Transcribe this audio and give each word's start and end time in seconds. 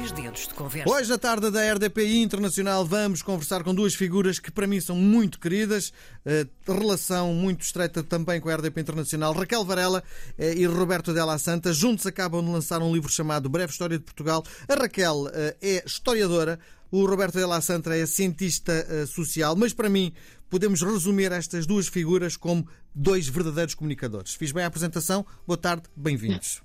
Dois 0.00 0.12
dedos 0.12 0.48
de 0.48 0.54
conversa. 0.54 0.90
Hoje, 0.90 1.10
na 1.10 1.18
tarde 1.18 1.50
da 1.50 1.74
RDPI 1.74 2.22
Internacional, 2.22 2.86
vamos 2.86 3.20
conversar 3.20 3.62
com 3.62 3.74
duas 3.74 3.94
figuras 3.94 4.38
que 4.38 4.50
para 4.50 4.66
mim 4.66 4.80
são 4.80 4.96
muito 4.96 5.38
queridas, 5.38 5.92
eh, 6.24 6.46
relação 6.66 7.34
muito 7.34 7.60
estreita 7.60 8.02
também 8.02 8.40
com 8.40 8.48
a 8.48 8.54
RDP 8.54 8.80
Internacional, 8.80 9.34
Raquel 9.34 9.62
Varela 9.62 10.02
eh, 10.38 10.54
e 10.54 10.64
Roberto 10.64 11.12
Della 11.12 11.36
Santa. 11.36 11.70
Juntos 11.74 12.06
acabam 12.06 12.42
de 12.42 12.50
lançar 12.50 12.80
um 12.80 12.94
livro 12.94 13.12
chamado 13.12 13.50
Breve 13.50 13.72
História 13.72 13.98
de 13.98 14.04
Portugal. 14.04 14.42
A 14.66 14.74
Raquel 14.74 15.28
eh, 15.34 15.56
é 15.60 15.84
historiadora, 15.84 16.58
o 16.90 17.04
Roberto 17.04 17.34
Della 17.34 17.60
Santa 17.60 17.94
é 17.94 18.06
cientista 18.06 18.72
eh, 18.72 19.04
social, 19.04 19.54
mas 19.54 19.74
para 19.74 19.90
mim 19.90 20.14
podemos 20.48 20.80
resumir 20.80 21.30
estas 21.30 21.66
duas 21.66 21.88
figuras 21.88 22.38
como 22.38 22.66
dois 22.94 23.28
verdadeiros 23.28 23.74
comunicadores. 23.74 24.32
Fiz 24.32 24.50
bem 24.50 24.64
a 24.64 24.66
apresentação. 24.66 25.26
Boa 25.46 25.58
tarde, 25.58 25.82
bem-vindos. 25.94 26.62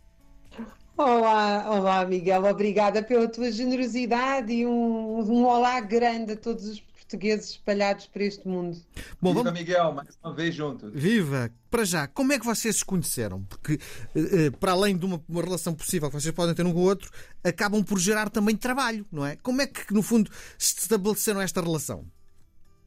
Olá, 0.98 1.70
olá 1.70 2.06
Miguel, 2.06 2.46
obrigada 2.46 3.04
pela 3.04 3.28
tua 3.28 3.52
generosidade 3.52 4.54
e 4.54 4.66
um, 4.66 5.20
um 5.20 5.46
olá 5.46 5.82
grande 5.82 6.32
a 6.32 6.38
todos 6.38 6.66
os 6.66 6.80
portugueses 6.80 7.52
espalhados 7.52 8.08
por 8.08 8.22
este 8.22 8.48
mundo. 8.48 8.82
Bom, 9.22 9.32
Viva 9.32 9.44
vamos... 9.44 9.60
Miguel, 9.60 9.94
mais 9.94 10.18
uma 10.24 10.34
vez 10.34 10.56
juntos. 10.56 10.92
Viva! 10.94 11.52
Para 11.70 11.84
já, 11.84 12.08
como 12.08 12.32
é 12.32 12.40
que 12.40 12.46
vocês 12.46 12.78
se 12.78 12.86
conheceram? 12.86 13.44
Porque, 13.44 13.74
eh, 14.16 14.46
eh, 14.46 14.52
para 14.52 14.72
além 14.72 14.98
de 14.98 15.06
uma, 15.06 15.22
uma, 15.28 15.42
relação 15.42 15.74
possível 15.74 16.10
que 16.10 16.20
vocês 16.20 16.34
podem 16.34 16.56
ter 16.56 16.66
um 16.66 16.72
com 16.72 16.80
o 16.80 16.84
outro, 16.84 17.12
acabam 17.44 17.84
por 17.84 18.00
gerar 18.00 18.30
também 18.30 18.56
trabalho, 18.56 19.06
não 19.12 19.26
é? 19.26 19.36
Como 19.36 19.62
é 19.62 19.68
que, 19.68 19.94
no 19.94 20.02
fundo, 20.02 20.32
se 20.58 20.80
estabeleceram 20.80 21.42
esta 21.42 21.60
relação? 21.62 22.06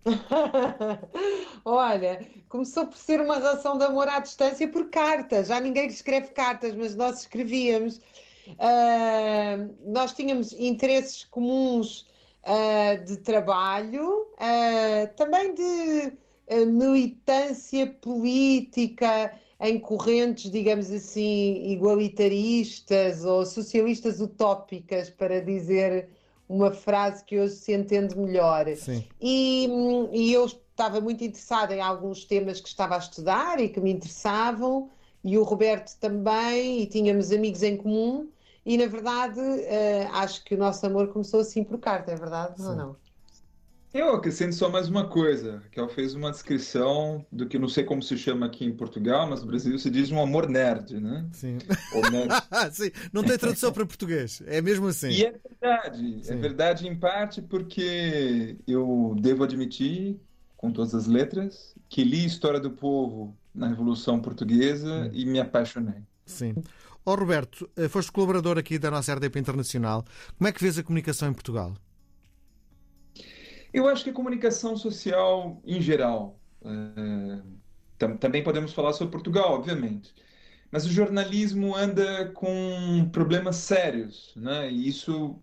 Olha, 1.65 2.27
começou 2.48 2.87
por 2.87 2.97
ser 2.97 3.20
uma 3.20 3.37
relação 3.37 3.77
de 3.77 3.84
amor 3.84 4.09
à 4.09 4.21
distância 4.21 4.69
por 4.69 4.88
cartas. 4.91 5.48
Já 5.48 5.61
ninguém 5.61 5.87
escreve 5.87 6.29
cartas, 6.29 6.74
mas 6.74 6.95
nós 6.95 7.21
escrevíamos. 7.21 8.01
Uh, 8.48 9.74
nós 9.84 10.12
tínhamos 10.12 10.52
interesses 10.55 11.24
comuns 11.24 12.07
uh, 12.45 13.05
de 13.05 13.19
trabalho, 13.19 14.23
uh, 14.35 15.15
também 15.16 15.55
de 15.55 16.12
militância 16.66 17.87
política 18.01 19.38
em 19.60 19.79
correntes, 19.79 20.51
digamos 20.51 20.90
assim, 20.90 21.71
igualitaristas 21.71 23.23
ou 23.23 23.45
socialistas 23.45 24.18
utópicas, 24.18 25.10
para 25.10 25.43
dizer 25.43 26.09
uma 26.49 26.73
frase 26.73 27.24
que 27.24 27.38
hoje 27.38 27.54
se 27.54 27.74
entende 27.74 28.16
melhor. 28.16 28.66
Sim. 28.77 29.04
E, 29.21 29.68
e 30.13 30.32
eu 30.32 30.46
estava 30.46 31.01
muito 31.01 31.23
interessada 31.23 31.74
em 31.74 31.80
alguns 31.80 32.24
temas 32.24 32.60
que 32.60 32.68
estava 32.68 32.95
a 32.95 32.99
estudar 32.99 33.60
e 33.60 33.68
que 33.68 33.80
me 33.80 33.93
interessavam, 33.93 34.90
e 35.23 35.37
o 35.37 35.43
Roberto 35.43 35.96
também, 35.99 36.82
e 36.82 36.87
tínhamos 36.87 37.32
amigos 37.32 37.63
em 37.63 37.77
comum, 37.77 38.29
e 38.65 38.79
na 38.79 38.87
verdade 38.87 39.40
uh, 39.40 40.15
acho 40.15 40.45
que 40.45 40.55
o 40.55 40.59
nosso 40.59 40.87
amor 40.87 41.09
começou 41.09 41.40
assim 41.40 41.65
por 41.65 41.79
carta, 41.79 42.13
é 42.13 42.16
verdade 42.16 42.60
Sim. 42.60 42.68
ou 42.68 42.77
não? 42.77 42.96
Eu 43.92 44.14
acrescento 44.14 44.54
só 44.54 44.68
mais 44.68 44.88
uma 44.88 45.08
coisa, 45.08 45.62
que 45.72 45.80
ela 45.80 45.88
fez 45.88 46.14
uma 46.14 46.30
descrição 46.30 47.24
do 47.32 47.46
que 47.46 47.58
não 47.58 47.68
sei 47.68 47.84
como 47.84 48.02
se 48.02 48.18
chama 48.18 48.44
aqui 48.44 48.66
em 48.66 48.72
Portugal, 48.72 49.26
mas 49.26 49.40
no 49.40 49.46
Brasil 49.46 49.78
se 49.78 49.88
diz 49.88 50.10
um 50.10 50.20
amor 50.20 50.46
nerd, 50.48 51.00
né? 51.00 51.26
Sim. 51.32 51.56
Nerd. 52.12 52.28
Sim. 52.72 52.90
Não 53.12 53.24
tem 53.24 53.38
tradução 53.38 53.72
para 53.72 53.86
português, 53.86 54.42
é 54.46 54.60
mesmo 54.60 54.88
assim. 54.88 55.09
E 55.09 55.24
é 55.24 55.32
verdade, 55.32 56.18
é 56.20 56.22
Sim. 56.22 56.32
é 56.32 56.36
verdade 56.36 56.86
em 56.86 56.94
parte 56.94 57.40
porque 57.40 58.56
eu 58.66 59.16
devo 59.18 59.42
admitir, 59.42 60.20
com 60.54 60.70
todas 60.70 60.94
as 60.94 61.06
letras, 61.06 61.74
que 61.88 62.04
li 62.04 62.26
História 62.26 62.60
do 62.60 62.70
Povo 62.70 63.34
na 63.54 63.68
Revolução 63.68 64.20
Portuguesa 64.20 65.04
Sim. 65.04 65.10
e 65.14 65.25
me 65.25 65.41
apaixonei. 65.41 66.03
Sim. 66.26 66.54
Ó 67.06 67.12
oh, 67.12 67.14
Roberto, 67.14 67.70
eh, 67.75 67.88
foste 67.88 68.12
colaborador 68.12 68.59
aqui 68.59 68.78
da 68.78 68.91
nossa 68.91 69.14
RDP 69.14 69.38
Internacional. 69.38 70.04
Como 70.36 70.47
é 70.47 70.53
que 70.53 70.60
vês 70.60 70.78
a 70.78 70.82
comunicação 70.82 71.31
em 71.31 71.32
Portugal? 71.32 71.72
Eu 73.72 73.88
acho 73.88 74.05
que 74.05 74.11
a 74.11 74.15
comunicação 74.15 74.77
social 74.77 75.61
em 75.65 75.81
geral. 75.81 76.38
É, 76.65 77.43
tam, 77.99 78.17
também 78.17 78.43
podemos 78.43 78.73
falar 78.73 78.93
sobre 78.93 79.12
Portugal, 79.12 79.53
obviamente. 79.53 80.15
Mas 80.71 80.84
o 80.84 80.91
jornalismo 80.91 81.75
anda 81.75 82.27
com 82.34 83.09
problemas 83.11 83.57
sérios, 83.57 84.33
né? 84.37 84.71
E 84.71 84.89
isso 84.89 85.39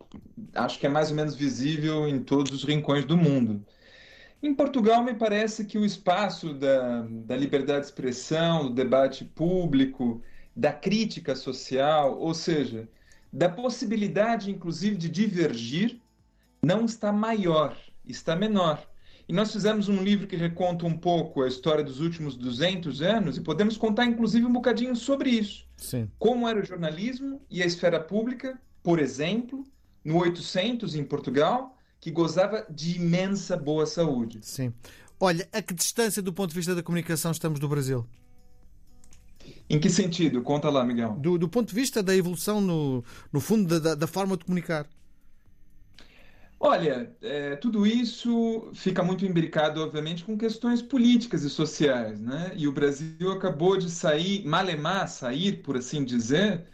acho 0.53 0.79
que 0.79 0.85
é 0.85 0.89
mais 0.89 1.09
ou 1.09 1.15
menos 1.15 1.35
visível 1.35 2.07
em 2.07 2.21
todos 2.23 2.51
os 2.51 2.63
rincões 2.63 3.05
do 3.05 3.17
mundo. 3.17 3.65
Em 4.41 4.53
Portugal, 4.53 5.03
me 5.03 5.15
parece 5.15 5.65
que 5.65 5.77
o 5.77 5.85
espaço 5.85 6.53
da, 6.53 7.01
da 7.01 7.35
liberdade 7.35 7.81
de 7.81 7.85
expressão, 7.87 8.67
do 8.67 8.73
debate 8.73 9.25
público, 9.25 10.21
da 10.55 10.71
crítica 10.71 11.35
social, 11.35 12.19
ou 12.19 12.33
seja, 12.33 12.87
da 13.33 13.49
possibilidade, 13.49 14.51
inclusive, 14.51 14.95
de 14.95 15.09
divergir, 15.09 15.99
não 16.61 16.85
está 16.85 17.11
maior 17.11 17.75
está 18.07 18.35
menor. 18.35 18.85
E 19.27 19.33
nós 19.33 19.51
fizemos 19.51 19.89
um 19.89 20.03
livro 20.03 20.27
que 20.27 20.35
reconta 20.35 20.85
um 20.85 20.95
pouco 20.95 21.41
a 21.41 21.47
história 21.47 21.83
dos 21.83 21.99
últimos 21.99 22.35
200 22.35 23.01
anos 23.01 23.37
e 23.37 23.41
podemos 23.41 23.75
contar, 23.75 24.05
inclusive, 24.05 24.45
um 24.45 24.53
bocadinho 24.53 24.95
sobre 24.95 25.31
isso. 25.31 25.65
Sim. 25.77 26.09
Como 26.19 26.47
era 26.47 26.59
o 26.59 26.65
jornalismo 26.65 27.41
e 27.49 27.63
a 27.63 27.65
esfera 27.65 27.99
pública, 27.99 28.59
por 28.83 28.99
exemplo, 28.99 29.63
no 30.03 30.19
800 30.19 30.93
em 30.95 31.03
Portugal, 31.03 31.75
que 31.99 32.11
gozava 32.11 32.67
de 32.69 32.97
imensa 32.97 33.57
boa 33.57 33.87
saúde. 33.87 34.39
Sim. 34.43 34.71
Olha, 35.19 35.47
a 35.51 35.61
que 35.61 35.73
distância 35.73 36.21
do 36.21 36.31
ponto 36.31 36.49
de 36.51 36.55
vista 36.55 36.75
da 36.75 36.83
comunicação 36.83 37.31
estamos 37.31 37.59
do 37.59 37.67
Brasil? 37.67 38.05
Em 39.67 39.79
que 39.79 39.89
sentido? 39.89 40.41
Conta 40.43 40.69
lá, 40.69 40.83
Miguel. 40.83 41.13
Do, 41.19 41.37
do 41.37 41.49
ponto 41.49 41.69
de 41.69 41.75
vista 41.75 42.03
da 42.03 42.15
evolução, 42.15 42.61
no, 42.61 43.03
no 43.33 43.39
fundo, 43.39 43.79
da, 43.79 43.95
da 43.95 44.07
forma 44.07 44.37
de 44.37 44.45
comunicar. 44.45 44.87
Olha, 46.59 47.13
é, 47.21 47.55
tudo 47.57 47.85
isso 47.85 48.71
fica 48.73 49.03
muito 49.03 49.25
imbricado, 49.25 49.81
obviamente, 49.81 50.23
com 50.23 50.37
questões 50.37 50.81
políticas 50.81 51.43
e 51.43 51.49
sociais, 51.49 52.19
né? 52.19 52.53
E 52.55 52.67
o 52.67 52.71
Brasil 52.71 53.31
acabou 53.31 53.77
de 53.77 53.89
sair, 53.89 54.45
malemar, 54.45 55.07
sair, 55.07 55.61
por 55.61 55.77
assim 55.77 56.03
dizer, 56.03 56.65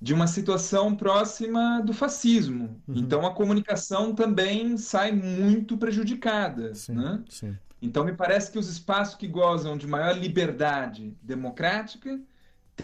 de 0.00 0.14
uma 0.14 0.26
situação 0.26 0.96
próxima 0.96 1.80
do 1.80 1.92
fascismo. 1.92 2.82
Uhum. 2.88 2.96
Então 2.96 3.26
a 3.26 3.34
comunicação 3.34 4.14
também 4.14 4.76
sai 4.78 5.12
muito 5.12 5.76
prejudicada, 5.76 6.74
sim, 6.74 6.94
né? 6.94 7.22
Sim. 7.28 7.56
Então 7.80 8.04
me 8.04 8.14
parece 8.14 8.50
que 8.50 8.58
os 8.58 8.68
espaços 8.68 9.16
que 9.16 9.28
gozam 9.28 9.76
de 9.76 9.86
maior 9.86 10.16
liberdade 10.16 11.14
democrática 11.22 12.18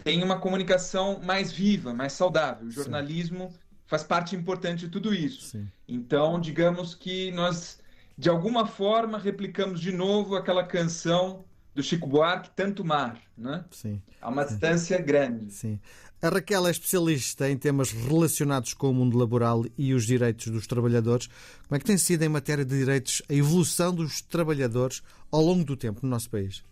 têm 0.04 0.22
uma 0.22 0.38
comunicação 0.38 1.20
mais 1.24 1.50
viva, 1.50 1.94
mais 1.94 2.12
saudável. 2.12 2.66
O 2.66 2.70
jornalismo 2.70 3.50
sim 3.50 3.71
faz 3.92 4.02
parte 4.02 4.34
importante 4.34 4.86
de 4.86 4.88
tudo 4.88 5.12
isso. 5.12 5.42
Sim. 5.42 5.68
Então, 5.86 6.40
digamos 6.40 6.94
que 6.94 7.30
nós, 7.32 7.78
de 8.16 8.30
alguma 8.30 8.66
forma, 8.66 9.18
replicamos 9.18 9.82
de 9.82 9.92
novo 9.92 10.34
aquela 10.34 10.64
canção 10.64 11.44
do 11.74 11.82
Chico 11.82 12.06
Buarque, 12.06 12.48
Tanto 12.56 12.82
Mar, 12.82 13.20
né? 13.36 13.66
Sim. 13.70 14.00
Há 14.18 14.30
uma 14.30 14.46
distância 14.46 14.98
grande. 14.98 15.52
Sim. 15.52 15.78
A 16.22 16.30
Raquel 16.30 16.66
é 16.66 16.70
especialista 16.70 17.50
em 17.50 17.58
temas 17.58 17.92
relacionados 17.92 18.72
com 18.72 18.88
o 18.88 18.94
mundo 18.94 19.18
laboral 19.18 19.62
e 19.76 19.92
os 19.92 20.06
direitos 20.06 20.46
dos 20.46 20.66
trabalhadores. 20.66 21.26
Como 21.68 21.76
é 21.76 21.78
que 21.78 21.84
tem 21.84 21.98
sido, 21.98 22.22
em 22.22 22.30
matéria 22.30 22.64
de 22.64 22.78
direitos, 22.78 23.20
a 23.28 23.34
evolução 23.34 23.94
dos 23.94 24.22
trabalhadores 24.22 25.02
ao 25.30 25.42
longo 25.42 25.64
do 25.66 25.76
tempo 25.76 26.00
no 26.02 26.08
nosso 26.08 26.30
país? 26.30 26.64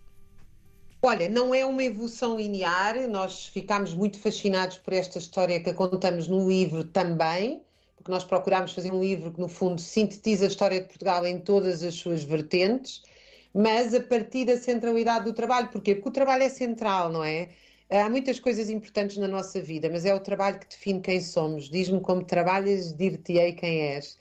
Olha, 1.03 1.29
não 1.29 1.55
é 1.55 1.65
uma 1.65 1.83
evolução 1.83 2.37
linear, 2.37 3.09
nós 3.09 3.47
ficámos 3.47 3.95
muito 3.95 4.19
fascinados 4.19 4.77
por 4.79 4.93
esta 4.93 5.19
história 5.19 5.63
que 5.63 5.73
contamos 5.73 6.29
no 6.29 6.47
livro 6.49 6.85
também, 6.85 7.65
porque 7.97 8.11
nós 8.11 8.23
procurámos 8.25 8.73
fazer 8.75 8.93
um 8.93 9.01
livro 9.01 9.33
que, 9.33 9.41
no 9.41 9.49
fundo, 9.49 9.81
sintetiza 9.81 10.45
a 10.45 10.49
história 10.49 10.81
de 10.81 10.87
Portugal 10.89 11.27
em 11.27 11.39
todas 11.41 11.83
as 11.83 11.95
suas 11.95 12.23
vertentes, 12.23 13.03
mas 13.55 13.95
a 13.95 14.01
partir 14.03 14.45
da 14.45 14.59
centralidade 14.59 15.25
do 15.25 15.33
trabalho. 15.33 15.69
Porquê? 15.71 15.95
Porque 15.95 16.09
o 16.11 16.13
trabalho 16.13 16.43
é 16.43 16.49
central, 16.51 17.11
não 17.11 17.25
é? 17.25 17.49
Há 17.91 18.09
muitas 18.09 18.39
coisas 18.39 18.71
importantes 18.71 19.17
na 19.17 19.27
nossa 19.27 19.61
vida, 19.61 19.91
mas 19.91 20.05
é 20.05 20.15
o 20.15 20.21
trabalho 20.21 20.61
que 20.61 20.69
define 20.69 21.01
quem 21.01 21.21
somos. 21.21 21.69
Diz-me 21.69 22.01
como 22.01 22.25
trabalhas, 22.25 22.93
dir-te-ei 22.93 23.53
quem 23.53 23.95
és. 23.95 24.17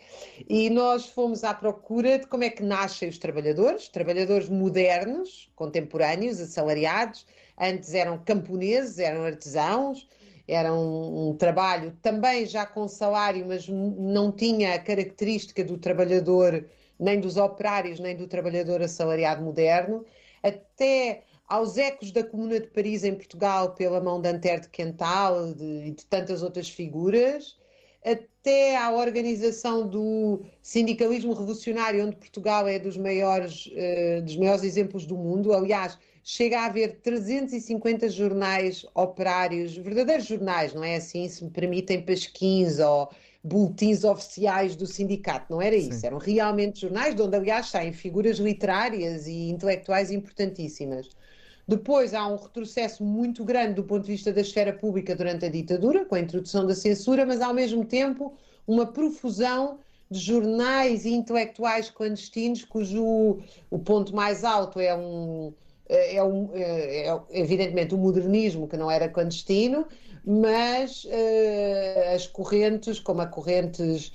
E 0.49 0.71
nós 0.71 1.05
fomos 1.05 1.43
à 1.43 1.53
procura 1.53 2.17
de 2.17 2.25
como 2.25 2.43
é 2.43 2.49
que 2.49 2.63
nascem 2.63 3.07
os 3.07 3.19
trabalhadores, 3.19 3.87
trabalhadores 3.87 4.49
modernos, 4.49 5.51
contemporâneos, 5.55 6.39
assalariados. 6.39 7.27
Antes 7.59 7.93
eram 7.93 8.17
camponeses, 8.17 8.97
eram 8.97 9.23
artesãos, 9.23 10.07
era 10.47 10.73
um, 10.73 11.29
um, 11.29 11.35
trabalho 11.35 11.95
também 12.01 12.47
já 12.47 12.65
com 12.65 12.87
salário, 12.87 13.45
mas 13.47 13.67
não 13.67 14.31
tinha 14.31 14.73
a 14.73 14.79
característica 14.79 15.63
do 15.63 15.77
trabalhador, 15.77 16.65
nem 16.99 17.19
dos 17.19 17.37
operários, 17.37 17.99
nem 17.99 18.15
do 18.15 18.27
trabalhador 18.27 18.81
assalariado 18.81 19.43
moderno, 19.43 20.03
até 20.41 21.23
aos 21.49 21.77
ecos 21.77 22.11
da 22.11 22.23
Comuna 22.23 22.59
de 22.59 22.67
Paris 22.67 23.03
em 23.03 23.15
Portugal 23.15 23.73
pela 23.73 23.99
mão 23.99 24.21
de 24.21 24.29
Anter 24.29 24.61
de 24.61 24.69
Quental 24.69 25.49
e 25.49 25.53
de, 25.55 25.91
de, 25.91 26.05
tantas 26.05 26.43
outras 26.43 26.69
figuras, 26.69 27.57
até 28.05 28.77
à 28.77 28.91
organização 28.91 29.87
do 29.87 30.45
sindicalismo 30.61 31.33
revolucionário, 31.33 32.05
onde 32.05 32.15
Portugal 32.15 32.67
é 32.67 32.77
dos 32.77 32.95
maiores, 32.95 33.65
uh, 33.65 34.21
dos 34.21 34.37
maiores 34.37 34.63
exemplos 34.63 35.07
do 35.07 35.17
mundo. 35.17 35.51
Aliás, 35.51 35.97
chega 36.23 36.59
a 36.61 36.65
haver 36.67 37.01
350 37.01 38.09
jornais 38.09 38.85
operários, 38.93 39.75
verdadeiros 39.75 40.27
jornais, 40.27 40.73
não 40.73 40.83
é 40.83 40.97
assim, 40.97 41.27
se 41.27 41.43
me 41.43 41.49
permitem, 41.49 42.05
pasquins 42.05 42.77
ou 42.77 43.09
boletins 43.43 44.03
oficiais 44.03 44.75
do 44.75 44.85
sindicato, 44.85 45.51
não 45.51 45.61
era 45.61 45.75
isso. 45.75 45.99
Sim. 45.99 46.07
Eram 46.07 46.17
realmente 46.19 46.81
jornais, 46.81 47.15
de 47.15 47.21
onde, 47.21 47.35
aliás, 47.35 47.69
saem 47.69 47.91
figuras 47.91 48.37
literárias 48.37 49.27
e 49.27 49.49
intelectuais 49.49 50.11
importantíssimas. 50.11 51.09
Depois 51.69 52.15
há 52.15 52.25
um 52.25 52.35
retrocesso 52.35 53.03
muito 53.03 53.45
grande 53.45 53.75
do 53.75 53.83
ponto 53.83 54.01
de 54.01 54.11
vista 54.11 54.33
da 54.33 54.41
esfera 54.41 54.73
pública 54.73 55.15
durante 55.15 55.45
a 55.45 55.49
ditadura, 55.49 56.03
com 56.03 56.15
a 56.15 56.19
introdução 56.19 56.65
da 56.65 56.73
censura, 56.73 57.27
mas 57.27 57.41
ao 57.41 57.53
mesmo 57.53 57.85
tempo 57.85 58.33
uma 58.65 58.87
profusão 58.87 59.77
de 60.09 60.19
jornais 60.19 61.05
e 61.05 61.11
intelectuais 61.11 61.91
clandestinos, 61.91 62.65
cujo 62.65 63.37
o 63.69 63.77
ponto 63.77 64.15
mais 64.15 64.43
alto 64.43 64.79
é 64.79 64.95
um 64.95 65.53
é, 65.87 66.23
um, 66.23 66.49
é, 66.55 67.07
é 67.07 67.21
evidentemente 67.29 67.93
o 67.93 67.99
modernismo 67.99 68.67
que 68.67 68.75
não 68.75 68.89
era 68.89 69.07
clandestino, 69.07 69.85
mas 70.25 71.03
uh, 71.05 72.15
as 72.15 72.25
correntes, 72.25 72.99
como 72.99 73.21
a 73.21 73.27
correntes 73.27 74.11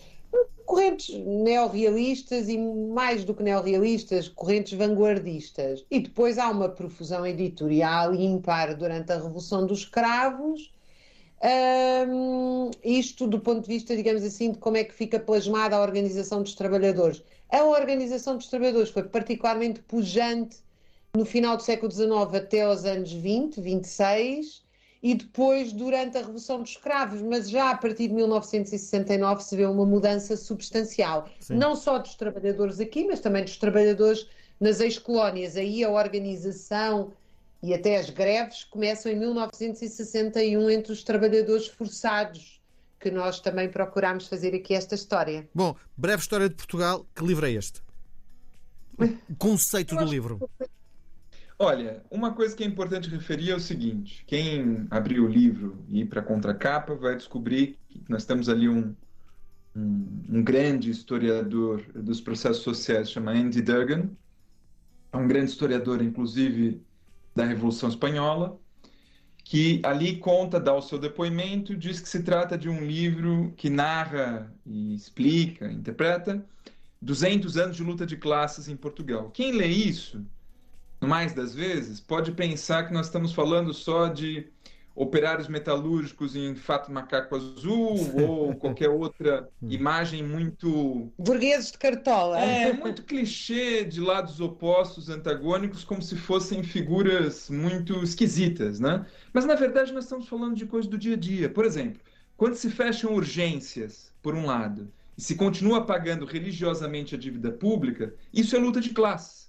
correntes 0.64 1.14
neorrealistas 1.24 2.48
e 2.48 2.58
mais 2.58 3.24
do 3.24 3.34
que 3.34 3.42
neorrealistas, 3.42 4.28
correntes 4.28 4.76
vanguardistas. 4.76 5.84
E 5.90 6.00
depois 6.00 6.38
há 6.38 6.48
uma 6.50 6.68
profusão 6.68 7.26
editorial 7.26 8.14
ímpar 8.14 8.76
durante 8.76 9.12
a 9.12 9.16
Revolução 9.16 9.66
dos 9.66 9.84
Cravos. 9.84 10.72
Um, 12.08 12.70
isto 12.82 13.26
do 13.26 13.38
ponto 13.38 13.62
de 13.62 13.68
vista, 13.68 13.94
digamos 13.94 14.22
assim, 14.22 14.52
de 14.52 14.58
como 14.58 14.78
é 14.78 14.84
que 14.84 14.94
fica 14.94 15.18
plasmada 15.18 15.76
a 15.76 15.82
organização 15.82 16.42
dos 16.42 16.54
trabalhadores. 16.54 17.22
A 17.50 17.64
organização 17.64 18.36
dos 18.36 18.48
trabalhadores 18.48 18.90
foi 18.90 19.02
particularmente 19.04 19.80
pujante 19.80 20.56
no 21.14 21.24
final 21.24 21.56
do 21.56 21.62
século 21.62 21.92
XIX 21.92 22.12
até 22.34 22.62
aos 22.62 22.84
anos 22.84 23.12
20, 23.12 23.60
26, 23.60 24.63
e 25.04 25.14
depois 25.14 25.70
durante 25.70 26.16
a 26.16 26.20
Revolução 26.20 26.62
dos 26.62 26.70
Escravos, 26.70 27.20
mas 27.20 27.50
já 27.50 27.68
a 27.68 27.76
partir 27.76 28.08
de 28.08 28.14
1969 28.14 29.44
se 29.44 29.54
vê 29.54 29.66
uma 29.66 29.84
mudança 29.84 30.34
substancial, 30.34 31.28
Sim. 31.38 31.56
não 31.56 31.76
só 31.76 31.98
dos 31.98 32.14
trabalhadores 32.14 32.80
aqui, 32.80 33.04
mas 33.04 33.20
também 33.20 33.44
dos 33.44 33.58
trabalhadores 33.58 34.26
nas 34.58 34.80
ex-colónias. 34.80 35.58
Aí 35.58 35.84
a 35.84 35.90
organização 35.90 37.12
e 37.62 37.74
até 37.74 37.98
as 37.98 38.08
greves 38.08 38.64
começam 38.64 39.12
em 39.12 39.16
1961 39.16 40.70
entre 40.70 40.92
os 40.92 41.04
trabalhadores 41.04 41.66
forçados, 41.68 42.62
que 42.98 43.10
nós 43.10 43.40
também 43.40 43.68
procurámos 43.68 44.26
fazer 44.26 44.54
aqui 44.54 44.72
esta 44.72 44.94
história. 44.94 45.46
Bom, 45.54 45.76
breve 45.94 46.22
história 46.22 46.48
de 46.48 46.54
Portugal, 46.54 47.06
que 47.14 47.22
livro 47.22 47.46
é 47.46 47.52
este? 47.52 47.82
O 49.28 49.36
conceito 49.36 49.94
do 49.96 50.04
livro. 50.04 50.48
Olha, 51.58 52.04
uma 52.10 52.32
coisa 52.32 52.54
que 52.56 52.64
é 52.64 52.66
importante 52.66 53.08
referir 53.08 53.50
é 53.50 53.54
o 53.54 53.60
seguinte: 53.60 54.24
quem 54.26 54.86
abrir 54.90 55.20
o 55.20 55.28
livro 55.28 55.84
e 55.88 56.00
ir 56.00 56.06
para 56.06 56.20
a 56.20 56.24
contracapa 56.24 56.94
vai 56.94 57.16
descobrir 57.16 57.78
que 57.88 58.02
nós 58.08 58.24
temos 58.24 58.48
ali 58.48 58.68
um, 58.68 58.94
um, 59.74 60.24
um, 60.28 60.42
grande 60.42 60.90
historiador 60.90 61.82
dos 61.94 62.20
processos 62.20 62.62
sociais, 62.62 63.10
chama 63.10 63.32
Andy 63.32 63.62
Duggan, 63.62 64.10
é 65.12 65.16
um 65.16 65.28
grande 65.28 65.50
historiador, 65.50 66.02
inclusive, 66.02 66.82
da 67.36 67.44
Revolução 67.44 67.88
Espanhola, 67.88 68.58
que 69.44 69.80
ali 69.84 70.16
conta, 70.16 70.58
dá 70.58 70.74
o 70.74 70.82
seu 70.82 70.98
depoimento, 70.98 71.76
diz 71.76 72.00
que 72.00 72.08
se 72.08 72.24
trata 72.24 72.58
de 72.58 72.68
um 72.68 72.84
livro 72.84 73.52
que 73.56 73.70
narra 73.70 74.52
e 74.66 74.92
explica, 74.94 75.70
interpreta 75.70 76.44
200 77.00 77.56
anos 77.58 77.76
de 77.76 77.84
luta 77.84 78.04
de 78.04 78.16
classes 78.16 78.66
em 78.66 78.76
Portugal. 78.76 79.30
Quem 79.30 79.52
lê 79.52 79.68
isso 79.68 80.24
mais 81.06 81.32
das 81.32 81.54
vezes, 81.54 82.00
pode 82.00 82.32
pensar 82.32 82.86
que 82.86 82.92
nós 82.92 83.06
estamos 83.06 83.32
falando 83.32 83.72
só 83.72 84.08
de 84.08 84.48
operários 84.94 85.48
metalúrgicos 85.48 86.36
em 86.36 86.54
fato 86.54 86.92
macaco 86.92 87.34
azul 87.34 87.98
ou 88.14 88.54
qualquer 88.54 88.88
outra 88.88 89.48
imagem 89.60 90.22
muito 90.22 91.12
burgueses 91.18 91.72
de 91.72 91.78
cartola. 91.78 92.38
É 92.38 92.72
muito 92.72 93.02
clichê 93.02 93.84
de 93.84 94.00
lados 94.00 94.40
opostos 94.40 95.08
antagônicos 95.08 95.82
como 95.82 96.00
se 96.00 96.16
fossem 96.16 96.62
figuras 96.62 97.50
muito 97.50 98.04
esquisitas 98.04 98.78
né? 98.78 99.04
Mas 99.32 99.44
na 99.44 99.56
verdade 99.56 99.92
nós 99.92 100.04
estamos 100.04 100.28
falando 100.28 100.54
de 100.54 100.66
coisas 100.66 100.88
do 100.88 100.96
dia 100.96 101.14
a 101.14 101.18
dia. 101.18 101.48
Por 101.48 101.64
exemplo 101.64 102.00
quando 102.36 102.54
se 102.54 102.70
fecham 102.70 103.14
urgências 103.14 104.12
por 104.22 104.34
um 104.34 104.46
lado 104.46 104.92
e 105.16 105.22
se 105.22 105.36
continua 105.36 105.86
pagando 105.86 106.24
religiosamente 106.24 107.14
a 107.14 107.18
dívida 107.18 107.50
pública 107.50 108.14
isso 108.32 108.54
é 108.54 108.58
luta 108.58 108.80
de 108.80 108.90
classe 108.90 109.43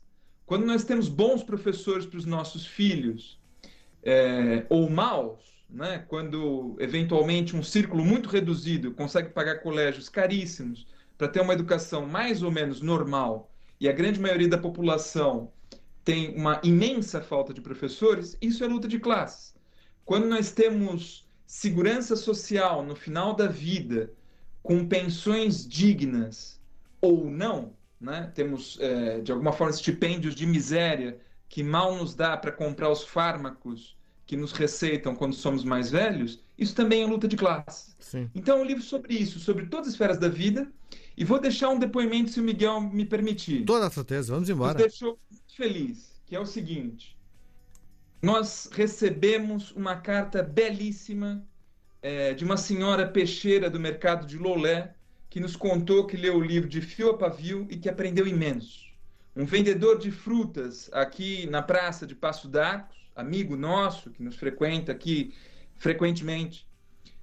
quando 0.45 0.65
nós 0.65 0.83
temos 0.83 1.09
bons 1.09 1.43
professores 1.43 2.05
para 2.05 2.17
os 2.17 2.25
nossos 2.25 2.65
filhos, 2.65 3.39
é, 4.03 4.65
ou 4.69 4.89
maus, 4.89 5.39
né? 5.69 6.05
quando 6.07 6.75
eventualmente 6.79 7.55
um 7.55 7.63
círculo 7.63 8.05
muito 8.05 8.29
reduzido 8.29 8.91
consegue 8.91 9.29
pagar 9.29 9.61
colégios 9.61 10.07
caríssimos 10.07 10.85
para 11.17 11.27
ter 11.27 11.41
uma 11.41 11.53
educação 11.53 12.05
mais 12.05 12.43
ou 12.43 12.51
menos 12.51 12.81
normal 12.81 13.51
e 13.79 13.89
a 13.89 13.91
grande 13.91 14.19
maioria 14.19 14.47
da 14.47 14.57
população 14.57 15.51
tem 16.03 16.35
uma 16.35 16.61
imensa 16.63 17.19
falta 17.19 17.51
de 17.51 17.61
professores, 17.61 18.37
isso 18.39 18.63
é 18.63 18.67
luta 18.67 18.87
de 18.87 18.99
classes. 18.99 19.55
Quando 20.05 20.27
nós 20.27 20.51
temos 20.51 21.27
segurança 21.47 22.15
social 22.15 22.85
no 22.85 22.95
final 22.95 23.33
da 23.35 23.47
vida, 23.47 24.13
com 24.61 24.87
pensões 24.87 25.67
dignas 25.67 26.61
ou 27.01 27.25
não, 27.29 27.73
né? 28.05 28.31
temos 28.33 28.77
é, 28.79 29.19
de 29.19 29.31
alguma 29.31 29.51
forma 29.51 29.73
estipêndios 29.73 30.35
de 30.35 30.45
miséria 30.45 31.17
que 31.49 31.63
mal 31.63 31.95
nos 31.95 32.13
dá 32.13 32.37
para 32.37 32.51
comprar 32.51 32.89
os 32.89 33.03
fármacos 33.03 33.97
que 34.25 34.35
nos 34.35 34.51
receitam 34.51 35.15
quando 35.15 35.35
somos 35.35 35.63
mais 35.63 35.91
velhos, 35.91 36.39
isso 36.57 36.73
também 36.73 37.03
é 37.03 37.05
luta 37.05 37.27
de 37.27 37.35
classe. 37.35 37.95
Sim. 37.99 38.29
Então, 38.33 38.57
é 38.57 38.61
um 38.61 38.65
livro 38.65 38.81
sobre 38.81 39.13
isso, 39.13 39.39
sobre 39.39 39.67
todas 39.67 39.87
as 39.87 39.93
esferas 39.93 40.17
da 40.17 40.27
vida, 40.27 40.67
e 41.15 41.23
vou 41.23 41.39
deixar 41.39 41.69
um 41.69 41.77
depoimento, 41.77 42.31
se 42.31 42.39
o 42.39 42.43
Miguel 42.43 42.81
me 42.81 43.05
permitir. 43.05 43.65
Toda 43.65 43.87
a 43.87 43.89
certeza, 43.91 44.33
vamos 44.33 44.49
embora. 44.49 44.73
Nos 44.73 44.81
deixou 44.81 45.19
muito 45.29 45.55
feliz, 45.55 46.19
que 46.25 46.35
é 46.35 46.39
o 46.39 46.45
seguinte: 46.45 47.15
nós 48.21 48.67
recebemos 48.71 49.71
uma 49.71 49.95
carta 49.95 50.41
belíssima 50.41 51.45
é, 52.01 52.33
de 52.33 52.43
uma 52.43 52.57
senhora 52.57 53.07
peixeira 53.07 53.69
do 53.69 53.79
mercado 53.79 54.25
de 54.25 54.37
Lolé, 54.37 54.95
que 55.35 55.39
nos 55.41 55.57
contou 55.57 56.07
que 56.07 56.15
leu 56.15 56.37
o 56.37 56.41
livro 56.41 56.69
de 56.69 56.79
fio 56.79 57.09
a 57.09 57.17
pavio 57.17 57.67
e 57.69 57.75
que 57.75 57.89
aprendeu 57.89 58.25
imenso. 58.25 58.85
Um 59.35 59.43
vendedor 59.43 59.99
de 59.99 60.09
frutas 60.09 60.89
aqui 60.93 61.45
na 61.47 61.61
praça 61.61 62.07
de 62.07 62.15
Passo 62.15 62.47
d'Arcos, 62.47 62.95
amigo 63.13 63.57
nosso 63.57 64.11
que 64.11 64.23
nos 64.23 64.37
frequenta 64.37 64.93
aqui 64.93 65.33
frequentemente, 65.75 66.65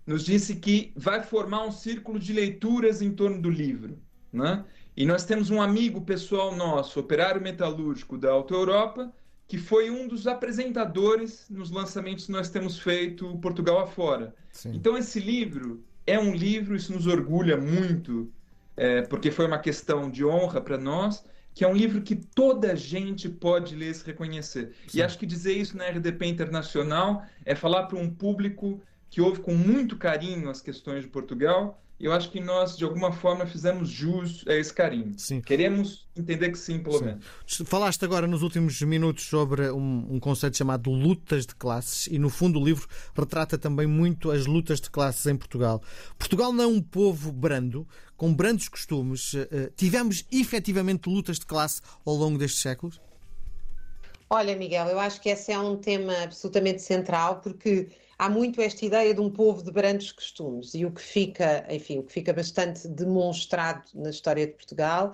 nos 0.07 0.27
disse 0.27 0.57
que 0.57 0.93
vai 0.95 1.23
formar 1.23 1.65
um 1.65 1.73
círculo 1.73 2.19
de 2.19 2.35
leituras 2.35 3.01
em 3.01 3.13
torno 3.13 3.41
do 3.41 3.49
livro. 3.49 3.99
Né? 4.31 4.63
E 4.95 5.07
nós 5.07 5.25
temos 5.25 5.49
um 5.49 5.63
amigo 5.63 6.03
pessoal 6.03 6.55
nosso, 6.55 7.01
operário 7.01 7.41
metalúrgico 7.41 8.19
da 8.19 8.31
Alta 8.31 8.53
Europa, 8.53 9.11
que 9.49 9.57
foi 9.57 9.89
um 9.89 10.07
dos 10.07 10.27
apresentadores 10.27 11.47
nos 11.49 11.71
lançamentos 11.71 12.27
que 12.27 12.33
nós 12.33 12.51
temos 12.51 12.79
feito 12.79 13.39
Portugal 13.39 13.81
afora. 13.81 14.35
Sim. 14.51 14.73
Então, 14.75 14.99
esse 14.99 15.19
livro 15.19 15.83
é 16.07 16.19
um 16.19 16.35
livro, 16.35 16.75
isso 16.75 16.93
nos 16.93 17.07
orgulha 17.07 17.57
muito, 17.57 18.31
é, 18.77 19.03
porque 19.03 19.31
foi 19.31 19.47
uma 19.47 19.59
questão 19.59 20.11
de 20.11 20.25
honra 20.25 20.61
para 20.61 20.79
nós, 20.79 21.25
que 21.55 21.65
é 21.65 21.69
um 21.69 21.75
livro 21.75 22.01
que 22.01 22.17
toda 22.17 22.75
gente 22.75 23.29
pode 23.29 23.77
ler 23.77 23.91
e 23.91 23.95
se 23.95 24.07
reconhecer. 24.07 24.73
Sim. 24.87 24.99
E 24.99 25.03
acho 25.03 25.19
que 25.19 25.27
dizer 25.27 25.53
isso 25.53 25.77
na 25.77 25.87
RDP 25.87 26.27
Internacional 26.27 27.25
é 27.45 27.55
falar 27.55 27.85
para 27.85 27.99
um 27.99 28.09
público 28.09 28.81
que 29.11 29.21
ouve 29.21 29.41
com 29.41 29.55
muito 29.55 29.97
carinho 29.97 30.49
as 30.49 30.63
questões 30.63 31.03
de 31.03 31.09
Portugal 31.09 31.83
eu 32.03 32.13
acho 32.13 32.33
que 32.33 32.41
nós, 32.41 32.77
de 32.77 32.83
alguma 32.83 33.13
forma, 33.13 33.47
fizemos 33.47 33.89
jus 33.89 34.45
a 34.49 34.55
esse 34.55 34.75
carinho. 34.75 35.15
Sim. 35.17 35.41
Queremos 35.41 36.05
entender 36.17 36.51
que 36.51 36.59
sim, 36.59 36.81
pelo 36.81 36.99
sim. 36.99 37.05
menos. 37.05 37.25
Falaste 37.65 38.05
agora 38.05 38.27
nos 38.27 38.43
últimos 38.43 38.83
minutos 38.83 39.25
sobre 39.25 39.71
um, 39.71 40.09
um, 40.11 40.19
conceito 40.19 40.57
chamado 40.57 40.91
lutas 40.91 41.47
de 41.47 41.55
classes 41.55 42.09
e, 42.09 42.19
no 42.19 42.29
fundo, 42.29 42.59
o 42.59 42.65
livro 42.65 42.89
retrata 43.15 43.57
também 43.57 43.87
muito 43.87 44.33
as 44.33 44.47
lutas 44.47 44.81
de 44.81 44.91
classes 44.91 45.25
em 45.27 45.37
Portugal. 45.37 45.81
Portugal 46.19 46.53
não 46.53 46.65
é 46.65 46.67
um 46.67 46.83
povo 46.83 47.31
brando, 47.31 47.87
com 48.17 48.35
brandos 48.35 48.69
costumes. 48.69 49.35
Eh, 49.35 49.71
tivemos 49.77 50.25
efetivamente 50.33 51.09
lutas 51.09 51.39
de 51.39 51.47
classe 51.47 51.81
ao 52.05 52.15
longo 52.15 52.37
destes 52.37 52.61
séculos? 52.61 53.01
Olha, 54.29 54.57
Miguel, 54.57 54.89
eu 54.89 54.99
acho 54.99 55.21
que 55.21 55.29
esse 55.29 55.53
é 55.53 55.59
um 55.59 55.77
tema 55.77 56.15
absolutamente 56.25 56.83
central, 56.83 57.41
porque 57.41 57.91
há 58.23 58.29
muito 58.29 58.63
esta 58.63 58.85
ideia 58.85 59.13
de 59.13 59.21
um 59.21 59.29
povo 59.29 59.65
de 59.65 59.73
brandos 59.73 60.13
costumes 60.13 60.75
e 60.75 60.87
o 60.87 60.93
que 60.93 61.03
fica, 61.03 61.67
enfim, 61.69 61.99
o 61.99 62.05
que 62.05 62.13
fica 62.13 62.33
bastante 62.33 62.87
demonstrado 62.87 63.83
na 63.93 64.11
história 64.11 64.47
de 64.47 64.53
Portugal 64.53 65.13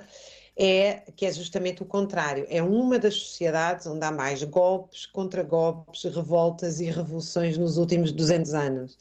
é 0.55 1.05
que 1.17 1.25
é 1.25 1.33
justamente 1.33 1.83
o 1.83 1.87
contrário. 1.87 2.45
É 2.51 2.63
uma 2.63 2.99
das 2.99 3.15
sociedades 3.15 3.87
onde 3.87 4.05
há 4.05 4.13
mais 4.13 4.43
golpes, 4.43 5.07
contra-golpes, 5.07 6.03
revoltas 6.05 6.81
e 6.81 6.91
revoluções 6.91 7.57
nos 7.57 7.79
últimos 7.79 8.13
200 8.13 8.53
anos. 8.53 8.99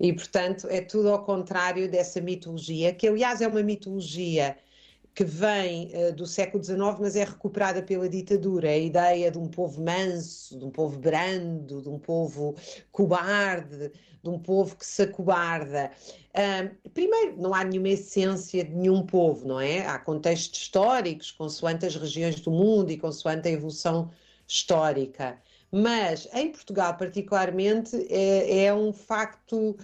E, 0.00 0.12
portanto, 0.12 0.66
é 0.68 0.80
tudo 0.80 1.10
ao 1.10 1.22
contrário 1.22 1.88
dessa 1.88 2.20
mitologia, 2.20 2.92
que 2.92 3.06
aliás 3.06 3.40
é 3.40 3.46
uma 3.46 3.62
mitologia 3.62 4.56
que 5.14 5.24
vem 5.24 5.90
uh, 5.94 6.12
do 6.12 6.26
século 6.26 6.62
XIX, 6.62 6.78
mas 6.98 7.14
é 7.14 7.24
recuperada 7.24 7.82
pela 7.82 8.08
ditadura. 8.08 8.68
A 8.68 8.76
ideia 8.76 9.30
de 9.30 9.38
um 9.38 9.46
povo 9.46 9.82
manso, 9.82 10.58
de 10.58 10.64
um 10.64 10.70
povo 10.70 10.98
brando, 10.98 11.80
de 11.80 11.88
um 11.88 11.98
povo 11.98 12.54
cobarde, 12.90 13.92
de 14.22 14.28
um 14.28 14.38
povo 14.38 14.76
que 14.76 14.84
se 14.84 15.02
acobarda. 15.02 15.90
Uh, 16.30 16.90
primeiro, 16.90 17.40
não 17.40 17.54
há 17.54 17.62
nenhuma 17.62 17.90
essência 17.90 18.64
de 18.64 18.74
nenhum 18.74 19.06
povo, 19.06 19.46
não 19.46 19.60
é? 19.60 19.86
Há 19.86 19.98
contextos 19.98 20.60
históricos, 20.60 21.30
consoante 21.30 21.86
as 21.86 21.94
regiões 21.94 22.40
do 22.40 22.50
mundo 22.50 22.90
e 22.90 22.96
consoante 22.96 23.48
a 23.48 23.52
evolução 23.52 24.10
histórica. 24.48 25.38
Mas 25.70 26.28
em 26.32 26.50
Portugal, 26.50 26.96
particularmente, 26.96 27.96
é, 28.08 28.64
é 28.64 28.74
um 28.74 28.92
facto 28.92 29.76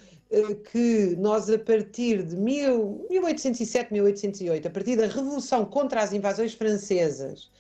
que 0.71 1.17
nós, 1.17 1.51
a 1.51 1.59
partir 1.59 2.23
de 2.23 2.37
1807, 2.37 3.93
1808, 3.93 4.69
a 4.69 4.71
partir 4.71 4.97
da 4.97 5.07
Revolução 5.07 5.65
contra 5.65 6.03
as 6.03 6.13
invasões 6.13 6.55
francesas, 6.55 7.51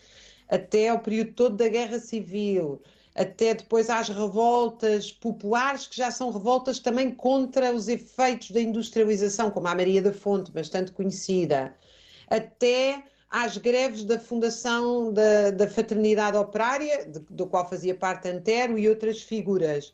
até 0.48 0.92
o 0.92 1.00
período 1.00 1.32
todo 1.32 1.56
da 1.56 1.68
Guerra 1.68 1.98
Civil, 1.98 2.80
até 3.14 3.54
depois 3.54 3.90
às 3.90 4.08
revoltas 4.08 5.10
populares, 5.10 5.86
que 5.86 5.96
já 5.96 6.10
são 6.12 6.30
revoltas 6.30 6.78
também 6.78 7.10
contra 7.10 7.72
os 7.72 7.88
efeitos 7.88 8.52
da 8.52 8.60
industrialização, 8.60 9.50
como 9.50 9.66
a 9.66 9.74
Maria 9.74 10.00
da 10.00 10.12
Fonte, 10.12 10.52
bastante 10.52 10.92
conhecida, 10.92 11.74
até 12.28 13.02
às 13.28 13.56
greves 13.56 14.04
da 14.04 14.18
fundação 14.18 15.12
da, 15.12 15.50
da 15.50 15.68
Fraternidade 15.68 16.36
Operária, 16.36 17.04
de, 17.04 17.18
do 17.30 17.46
qual 17.46 17.68
fazia 17.68 17.94
parte 17.94 18.28
Antero 18.28 18.78
e 18.78 18.88
outras 18.88 19.22
figuras. 19.22 19.92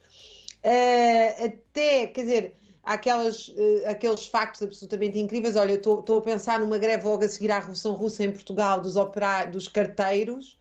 Uh, 0.65 1.45
até, 1.45 2.07
quer 2.09 2.23
dizer, 2.23 2.55
aquelas, 2.87 3.49
uh, 3.49 3.89
aqueles 3.89 4.27
factos 4.27 4.63
absolutamente 4.63 5.19
incríveis. 5.19 5.57
Olha, 5.57 5.75
estou 5.75 6.19
a 6.19 6.23
pensar 6.23 6.61
numa 6.61 6.79
greve 6.79 7.05
logo 7.05 7.25
a 7.25 7.29
seguir 7.29 7.51
à 7.51 7.59
Revolução 7.59 7.95
Russa 7.95 8.25
em 8.25 8.31
Portugal 8.31 8.81
dos, 8.81 8.95
operários, 8.95 9.53
dos 9.53 9.69
carteiros, 9.69 10.57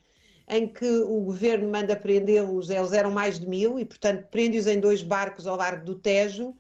em 0.50 0.68
que 0.68 0.90
o 1.02 1.22
governo 1.22 1.70
manda 1.70 1.96
prendê-los, 1.96 2.70
eles 2.70 2.92
eram 2.92 3.12
mais 3.12 3.40
de 3.40 3.48
mil, 3.48 3.80
e 3.80 3.86
portanto 3.86 4.28
prende-os 4.30 4.66
em 4.68 4.80
dois 4.80 5.04
barcos 5.04 5.46
ao 5.46 5.56
largo 5.56 5.86
do 5.86 5.96
Tejo, 5.96 6.50
uh, 6.50 6.56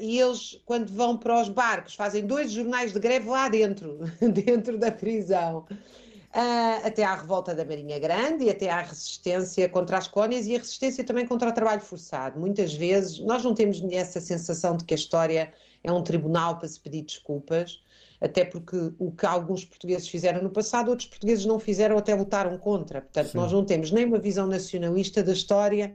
e 0.00 0.18
eles, 0.18 0.60
quando 0.66 0.88
vão 0.88 1.16
para 1.16 1.40
os 1.40 1.48
barcos, 1.48 1.94
fazem 1.94 2.26
dois 2.26 2.50
jornais 2.50 2.92
de 2.92 2.98
greve 2.98 3.28
lá 3.28 3.48
dentro, 3.48 4.00
dentro 4.20 4.76
da 4.76 4.90
prisão 4.90 5.64
uh, 6.34 6.86
até 6.86 7.04
à 7.04 7.14
revolta 7.14 7.54
da 7.54 7.64
Marinha 7.64 7.98
Grande 7.98 8.44
e 8.44 8.50
até 8.50 8.70
à 8.70 8.80
resistência 8.80 9.68
contra 9.68 9.98
as 9.98 10.08
colónias 10.08 10.46
e 10.46 10.54
a 10.54 10.58
resistência 10.58 11.04
também 11.04 11.26
contra 11.26 11.48
o 11.48 11.52
trabalho 11.52 11.80
forçado. 11.80 12.40
Muitas 12.40 12.74
vezes 12.74 13.18
nós 13.20 13.44
não 13.44 13.54
temos 13.54 13.82
essa 13.90 14.20
sensação 14.20 14.76
de 14.76 14.84
que 14.84 14.94
a 14.94 14.96
história 14.96 15.52
é 15.84 15.92
um 15.92 16.02
tribunal 16.02 16.58
para 16.58 16.68
se 16.68 16.80
pedir 16.80 17.02
desculpas, 17.02 17.80
até 18.20 18.44
porque 18.44 18.76
o 18.98 19.10
que 19.10 19.26
alguns 19.26 19.64
portugueses 19.64 20.08
fizeram 20.08 20.42
no 20.42 20.50
passado, 20.50 20.88
outros 20.88 21.08
portugueses 21.08 21.44
não 21.44 21.58
fizeram, 21.58 21.98
até 21.98 22.14
lutaram 22.14 22.56
contra. 22.56 23.00
Portanto, 23.00 23.32
Sim. 23.32 23.36
nós 23.36 23.52
não 23.52 23.64
temos 23.64 23.90
nem 23.90 24.04
uma 24.04 24.18
visão 24.18 24.46
nacionalista 24.46 25.22
da 25.22 25.32
história, 25.32 25.94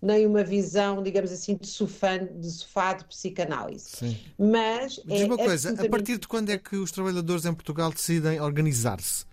nem 0.00 0.26
uma 0.26 0.42
visão, 0.42 1.02
digamos 1.02 1.30
assim, 1.30 1.54
de 1.54 1.66
sofá 1.66 2.16
de, 2.16 2.50
sofá 2.50 2.94
de 2.94 3.04
psicanálise. 3.04 3.90
Sim. 3.90 4.16
Mas. 4.38 5.00
Diz 5.04 5.20
é 5.20 5.24
uma 5.26 5.36
coisa, 5.36 5.52
absolutamente... 5.52 5.86
a 5.86 5.90
partir 5.90 6.18
de 6.18 6.26
quando 6.26 6.50
é 6.50 6.58
que 6.58 6.76
os 6.76 6.90
trabalhadores 6.90 7.44
em 7.44 7.52
Portugal 7.52 7.90
decidem 7.90 8.40
organizar-se? 8.40 9.26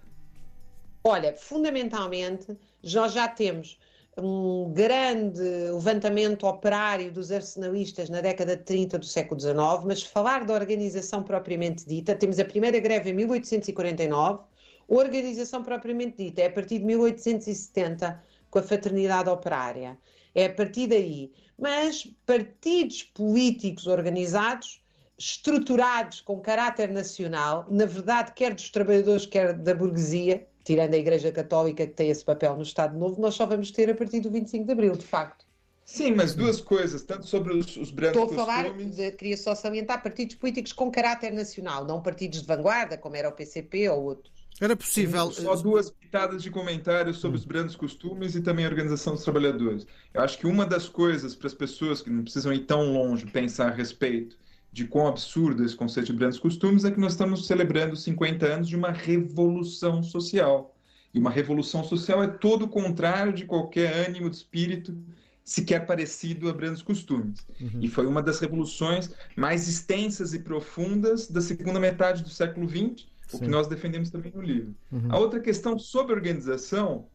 Olha, 1.05 1.36
fundamentalmente, 1.36 2.57
nós 2.81 3.12
já 3.12 3.27
temos 3.27 3.77
um 4.17 4.72
grande 4.72 5.41
levantamento 5.41 6.48
operário 6.48 7.12
dos 7.12 7.29
arsenalistas 7.29 8.10
na 8.10 8.22
década 8.22 8.55
de 8.55 8.63
30 8.63 9.00
do 9.00 9.05
século 9.05 9.38
XIX, 9.38 9.55
mas 9.86 10.01
falar 10.01 10.45
da 10.45 10.53
organização 10.53 11.22
propriamente 11.22 11.86
dita, 11.86 12.15
temos 12.15 12.39
a 12.39 12.45
primeira 12.45 12.79
greve 12.79 13.10
em 13.10 13.13
1849, 13.13 14.43
organização 14.88 15.62
propriamente 15.62 16.24
dita 16.24 16.41
é 16.41 16.48
a 16.48 16.51
partir 16.51 16.79
de 16.79 16.86
1870, 16.86 18.24
com 18.50 18.60
a 18.60 18.63
Fraternidade 18.63 19.29
Operária. 19.29 19.98
É 20.33 20.45
a 20.45 20.53
partir 20.53 20.88
daí. 20.88 21.33
Mas 21.60 22.07
partidos 22.25 23.03
políticos 23.03 23.88
organizados, 23.88 24.81
estruturados 25.17 26.22
com 26.22 26.39
caráter 26.39 26.89
nacional, 26.89 27.65
na 27.69 27.86
verdade, 27.86 28.31
quer 28.33 28.53
dos 28.53 28.69
trabalhadores, 28.69 29.25
quer 29.25 29.53
da 29.53 29.75
burguesia, 29.75 30.48
tirando 30.63 30.93
a 30.93 30.98
Igreja 30.98 31.32
Católica 31.32 31.86
que 31.86 31.93
tem 31.93 32.10
esse 32.10 32.24
papel 32.24 32.55
no 32.55 32.63
Estado 32.63 32.98
Novo, 32.98 33.22
nós 33.22 33.36
só 33.36 33.46
vamos 33.46 33.72
ter 33.72 33.89
a 33.89 33.96
partir 33.96 34.20
do 34.20 34.32
25 34.32 34.65
de 34.65 34.72
Abril, 34.72 34.93
de 34.93 35.05
facto. 35.05 35.46
Sim, 35.86 36.13
mas 36.13 36.34
duas 36.34 36.62
coisas, 36.62 37.03
tanto 37.03 37.25
sobre 37.27 37.53
os, 37.53 37.75
os 37.75 37.91
brancos 37.91 38.22
Estou 38.22 38.41
a 38.41 38.46
falar, 38.46 38.74
de, 38.74 39.12
queria 39.12 39.36
só 39.36 39.53
salientar, 39.53 40.01
partidos 40.01 40.36
políticos 40.36 40.72
com 40.72 40.89
caráter 40.89 41.32
nacional, 41.34 41.86
não 41.86 42.01
partidos 42.01 42.41
de 42.41 42.48
vanguarda, 42.48 42.98
como 42.98 43.17
era 43.17 43.27
o 43.27 43.34
PCP 43.34 43.89
ou 43.89 44.03
outros. 44.03 44.34
Era 44.62 44.77
possível. 44.77 45.32
Só 45.32 45.55
duas 45.55 45.89
pitadas 45.89 46.41
de 46.41 46.50
comentários 46.50 47.17
sobre 47.17 47.38
hum. 47.38 47.39
os 47.39 47.46
brancos 47.46 47.75
costumes 47.75 48.36
e 48.36 48.41
também 48.41 48.65
a 48.65 48.70
organização 48.70 49.13
dos 49.13 49.24
trabalhadores. 49.24 49.86
Eu 50.13 50.22
acho 50.22 50.38
que 50.38 50.48
uma 50.48 50.65
das 50.65 50.88
coisas 50.88 51.36
para 51.36 51.48
as 51.48 51.53
pessoas 51.53 52.01
que 52.01 52.10
não 52.10 52.24
precisam 52.24 52.53
ir 52.53 52.62
tão 52.62 52.93
longe 52.93 53.25
pensar 53.25 53.70
a 53.70 53.75
respeito 53.75 54.38
de 54.74 54.88
quão 54.88 55.08
absurdo 55.08 55.63
esse 55.63 55.75
conceito 55.75 56.12
de 56.12 56.18
grandes 56.18 56.39
costumes 56.39 56.84
é 56.84 56.89
que 56.89 57.00
nós 57.00 57.12
estamos 57.12 57.46
celebrando 57.46 57.96
50 57.96 58.44
anos 58.48 58.68
de 58.68 58.75
uma 58.75 58.89
revolução 58.89 60.01
social. 60.01 60.75
E 61.13 61.20
uma 61.20 61.30
revolução 61.30 61.84
social 61.84 62.24
é 62.24 62.27
todo 62.27 62.65
o 62.65 62.68
contrário 62.68 63.32
de 63.32 63.46
qualquer 63.46 64.08
ânimo 64.08 64.32
de 64.32 64.38
espírito 64.38 64.98
sequer 65.44 65.86
parecido 65.86 66.50
a 66.50 66.53
grandes 66.53 66.82
costumes. 66.82 67.46
Uhum. 67.62 67.82
E 67.82 67.88
foi 67.88 68.08
uma 68.08 68.24
das 68.24 68.39
revoluções 68.39 69.12
mais 69.36 69.68
extensas 69.68 70.34
e 70.34 70.39
profundas 70.39 71.27
da 71.27 71.39
segunda 71.39 71.80
metade 71.80 72.24
do 72.24 72.30
século 72.30 72.68
XX, 72.68 73.06
o 73.32 73.39
que 73.39 73.48
nós 73.48 73.68
defendemos 73.68 74.10
também 74.10 74.32
no 74.34 74.42
livro. 74.42 74.74
Uhum. 74.92 75.08
A 75.10 75.20
outra 75.20 75.39
questão 75.39 75.77
sobre 75.77 76.15
organização, 76.15 77.06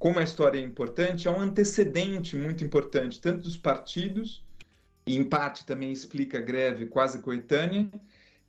como 0.00 0.18
a 0.18 0.24
história 0.24 0.58
é 0.58 0.62
importante, 0.62 1.28
é 1.28 1.30
um 1.30 1.40
antecedente 1.40 2.34
muito 2.34 2.64
importante, 2.64 3.20
tanto 3.20 3.42
dos 3.42 3.56
partidos 3.56 4.42
e 5.06 5.16
em 5.16 5.24
parte 5.24 5.64
também 5.64 5.92
explica 5.92 6.38
a 6.38 6.40
greve 6.40 6.86
quase 6.86 7.18
coetânea, 7.18 7.90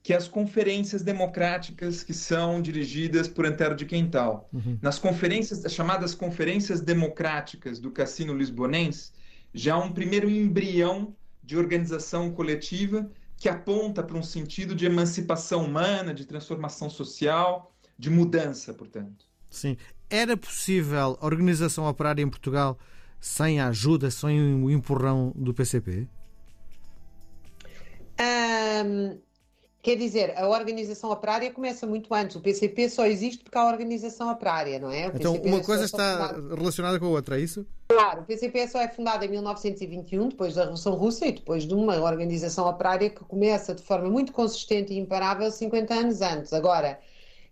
que 0.02 0.14
é 0.14 0.16
as 0.16 0.28
conferências 0.28 1.02
democráticas 1.02 2.04
que 2.04 2.14
são 2.14 2.62
dirigidas 2.62 3.28
por 3.28 3.46
Antero 3.46 3.76
de 3.76 3.86
Quental. 3.86 4.48
Uhum. 4.54 4.78
Nas 4.82 5.00
conferências, 5.00 5.66
as 5.66 5.74
chamadas 5.74 6.14
conferências 6.14 6.80
democráticas 6.80 7.80
do 7.80 7.90
Cassino 7.90 8.34
Lisbonense, 8.34 9.12
já 9.54 9.74
há 9.74 9.80
um 9.80 9.92
primeiro 9.92 10.30
embrião 10.30 11.16
de 11.44 11.58
organização 11.58 12.32
coletiva 12.32 13.10
que 13.38 13.50
aponta 13.50 14.04
para 14.04 14.18
um 14.18 14.24
sentido 14.24 14.76
de 14.76 14.86
emancipação 14.86 15.66
humana, 15.66 16.14
de 16.14 16.26
transformação 16.26 16.90
social, 16.90 17.74
de 17.98 18.10
mudança, 18.10 18.74
portanto. 18.74 19.26
Sim. 19.50 19.78
Era 20.10 20.38
possível 20.38 21.18
a 21.20 21.26
organização 21.26 21.88
operária 21.88 22.22
em 22.22 22.30
Portugal 22.30 22.78
sem 23.20 23.60
a 23.60 23.70
ajuda, 23.70 24.12
sem 24.12 24.64
o 24.64 24.70
empurrão 24.70 25.34
do 25.36 25.54
PCP? 25.54 26.08
Um, 28.20 29.18
quer 29.82 29.96
dizer, 29.98 30.34
a 30.36 30.48
organização 30.48 31.12
operária 31.12 31.52
começa 31.52 31.86
muito 31.86 32.14
antes. 32.14 32.36
O 32.36 32.42
PCP 32.42 32.90
só 32.90 33.06
existe 33.06 33.44
porque 33.44 33.58
há 33.58 33.68
organização 33.68 34.32
operária, 34.32 34.80
não 34.80 34.90
é? 34.90 35.06
então, 35.14 35.36
uma 35.36 35.62
coisa 35.62 35.86
está 35.86 36.34
relacionada 36.56 37.00
com 37.00 37.06
a 37.06 37.10
outra, 37.10 37.38
é 37.38 37.42
isso? 37.42 37.66
Claro, 37.88 38.22
o 38.22 38.26
PCP 38.26 38.68
só 38.68 38.80
é 38.80 38.88
fundado 38.88 39.24
em 39.24 39.30
1921, 39.30 40.30
depois 40.30 40.56
da 40.56 40.62
Revolução 40.62 40.96
Russa 40.96 41.28
e 41.28 41.34
depois 41.34 41.68
de 41.68 41.74
uma 41.76 41.98
organização 42.02 42.68
operária 42.68 43.12
que 43.12 43.24
começa 43.26 43.76
de 43.76 43.84
forma 43.84 44.10
muito 44.10 44.34
consistente 44.34 44.92
e 44.92 44.98
imparável 44.98 45.52
50 45.52 45.94
anos 45.94 46.22
antes. 46.22 46.52
Agora, 46.52 47.00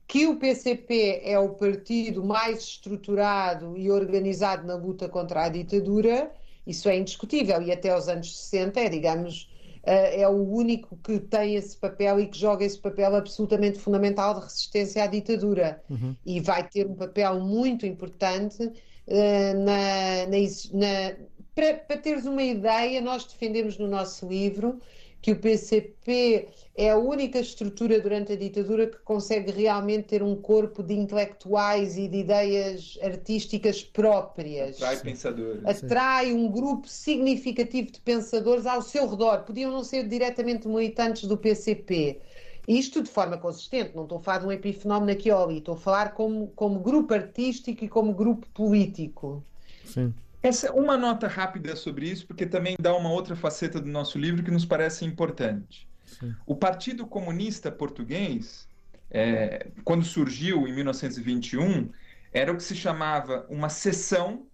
que 0.08 0.26
o 0.26 0.38
PCP 0.38 1.22
é 1.24 1.38
o 1.38 1.50
partido 1.50 2.24
mais 2.24 2.60
estruturado 2.64 3.78
e 3.78 3.92
organizado 3.92 4.66
na 4.66 4.76
luta 4.76 5.08
contra 5.08 5.46
a 5.46 5.50
ditadura, 5.50 6.32
isso 6.66 6.90
é 6.90 6.98
indiscutível. 6.98 7.62
E 7.62 7.72
até 7.72 7.96
os 7.96 8.08
anos 8.08 8.36
60 8.36 8.80
é, 8.80 8.90
digamos, 8.90 9.50
é 9.84 10.28
o 10.28 10.50
único 10.50 10.98
que 11.04 11.20
tem 11.20 11.56
esse 11.56 11.78
papel 11.78 12.20
e 12.20 12.28
que 12.28 12.40
joga 12.40 12.64
esse 12.64 12.80
papel 12.80 13.16
absolutamente 13.16 13.78
fundamental 13.78 14.34
de 14.36 14.42
resistência 14.42 15.04
à 15.04 15.08
ditadura. 15.08 15.82
Uhum. 15.90 16.16
E 16.26 16.40
vai 16.40 16.68
ter 16.68 16.88
um 16.88 16.96
papel 16.96 17.40
muito 17.42 17.86
importante 17.86 18.64
uh, 18.64 19.54
na, 19.66 20.26
na, 20.28 20.38
na 20.74 21.16
para, 21.54 21.74
para 21.76 21.98
teres 21.98 22.26
uma 22.26 22.42
ideia, 22.42 23.00
nós 23.02 23.26
defendemos 23.26 23.78
no 23.78 23.88
nosso 23.88 24.28
livro 24.28 24.80
que 25.24 25.32
o 25.32 25.38
PCP 25.38 26.50
é 26.76 26.90
a 26.90 26.98
única 26.98 27.40
estrutura 27.40 27.98
durante 28.02 28.34
a 28.34 28.36
ditadura 28.36 28.88
que 28.88 28.98
consegue 29.06 29.52
realmente 29.52 30.10
ter 30.10 30.22
um 30.22 30.36
corpo 30.36 30.84
de 30.84 30.94
intelectuais 30.94 31.98
e 31.98 32.10
de 32.10 32.18
ideias 32.18 33.00
artísticas 33.02 33.82
próprias. 33.82 34.76
Atrai 34.76 34.98
pensadores. 34.98 35.66
Atrai 35.66 36.34
um 36.34 36.52
grupo 36.52 36.90
significativo 36.90 37.90
de 37.90 38.02
pensadores 38.02 38.66
ao 38.66 38.82
seu 38.82 39.10
redor. 39.10 39.44
Podiam 39.44 39.72
não 39.72 39.82
ser 39.82 40.10
diretamente 40.10 40.68
militantes 40.68 41.24
do 41.24 41.38
PCP. 41.38 42.20
Isto 42.68 43.02
de 43.02 43.10
forma 43.10 43.38
consistente, 43.38 43.96
não 43.96 44.04
estou 44.04 44.18
a 44.18 44.22
falar 44.22 44.40
de 44.40 44.48
um 44.48 44.52
epifenómeno 44.52 45.12
aqui 45.14 45.32
ou 45.32 45.42
ali, 45.42 45.60
estou 45.60 45.76
a 45.76 45.78
falar 45.78 46.14
como, 46.14 46.48
como 46.50 46.82
grupo 46.82 47.14
artístico 47.14 47.86
e 47.86 47.88
como 47.88 48.14
grupo 48.14 48.46
político. 48.54 49.42
Sim. 49.86 50.14
Essa 50.44 50.72
uma 50.74 50.98
nota 50.98 51.28
rápida 51.28 51.76
sobre 51.76 52.10
isso, 52.10 52.28
porque 52.28 52.46
também 52.46 52.76
dá 52.80 52.94
uma 52.96 53.10
outra 53.10 53.36
faceta 53.36 53.80
do 53.80 53.90
nosso 53.90 54.20
livro 54.20 54.44
que 54.44 54.52
nos 54.52 54.66
parece 54.66 55.06
importante. 55.06 55.88
Sim. 56.06 56.36
O 56.46 56.56
Partido 56.56 57.08
Comunista 57.08 57.72
Português 57.72 58.68
é, 59.14 59.68
quando 59.84 60.04
surgiu 60.04 60.68
em 60.68 60.74
1921, 60.74 61.92
era 62.34 62.52
o 62.52 62.58
que 62.58 62.64
se 62.64 62.76
chamava 62.76 63.46
uma 63.48 63.70
seção, 63.70 64.48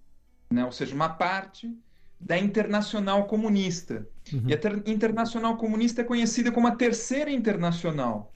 né, 0.51 0.65
ou 0.65 0.71
seja, 0.71 0.93
uma 0.93 1.07
parte 1.09 1.73
da 2.19 2.37
Internacional 2.37 3.25
Comunista. 3.25 4.05
Uhum. 4.33 4.43
E 4.47 4.53
a 4.53 4.91
Internacional 4.91 5.55
Comunista 5.55 6.01
é 6.01 6.03
conhecida 6.03 6.51
como 6.51 6.67
a 6.67 6.75
Terceira 6.75 7.31
Internacional. 7.31 8.33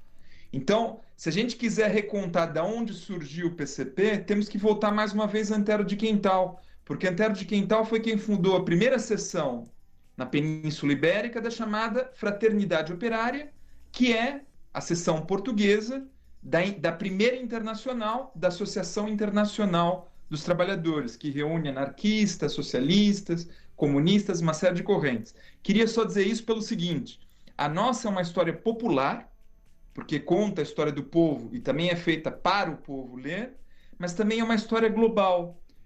Então, 0.53 1.01
se 1.17 1.27
a 1.27 1.31
gente 1.31 1.57
quiser 1.57 1.91
recontar 1.91 2.53
de 2.53 2.61
onde 2.61 2.93
surgiu 2.93 3.47
o 3.47 3.55
PCP, 3.55 4.19
temos 4.19 4.47
que 4.47 4.57
voltar 4.57 4.91
mais 4.91 5.11
uma 5.11 5.27
vez 5.27 5.51
a 5.51 5.57
Antero 5.57 5.83
de 5.83 5.97
Quental, 5.97 6.61
porque 6.85 7.07
Antero 7.07 7.33
de 7.33 7.45
Quental 7.45 7.85
foi 7.85 7.99
quem 7.99 8.17
fundou 8.17 8.55
a 8.55 8.65
primeira 8.65 8.99
seção 8.99 9.63
na 10.17 10.25
Península 10.25 10.91
Ibérica 10.91 11.41
da 11.41 11.49
chamada 11.49 12.11
Fraternidade 12.13 12.93
Operária, 12.93 13.51
que 13.91 14.13
é 14.13 14.41
a 14.73 14.81
seção 14.81 15.21
portuguesa 15.25 16.07
da, 16.41 16.59
da 16.79 16.91
primeira 16.91 17.37
internacional, 17.37 18.31
da 18.35 18.49
Associação 18.49 19.07
Internacional 19.07 20.11
dos 20.29 20.43
Trabalhadores, 20.43 21.15
que 21.15 21.29
reúne 21.29 21.69
anarquistas, 21.69 22.51
socialistas, 22.51 23.47
comunistas, 23.75 24.41
uma 24.41 24.53
série 24.53 24.75
de 24.75 24.83
correntes. 24.83 25.33
Queria 25.61 25.87
só 25.87 26.03
dizer 26.03 26.25
isso 26.27 26.43
pelo 26.43 26.61
seguinte: 26.61 27.19
a 27.57 27.69
nossa 27.69 28.07
é 28.07 28.11
uma 28.11 28.21
história 28.21 28.53
popular, 28.53 29.31
porque 29.93 30.19
conta 30.19 30.61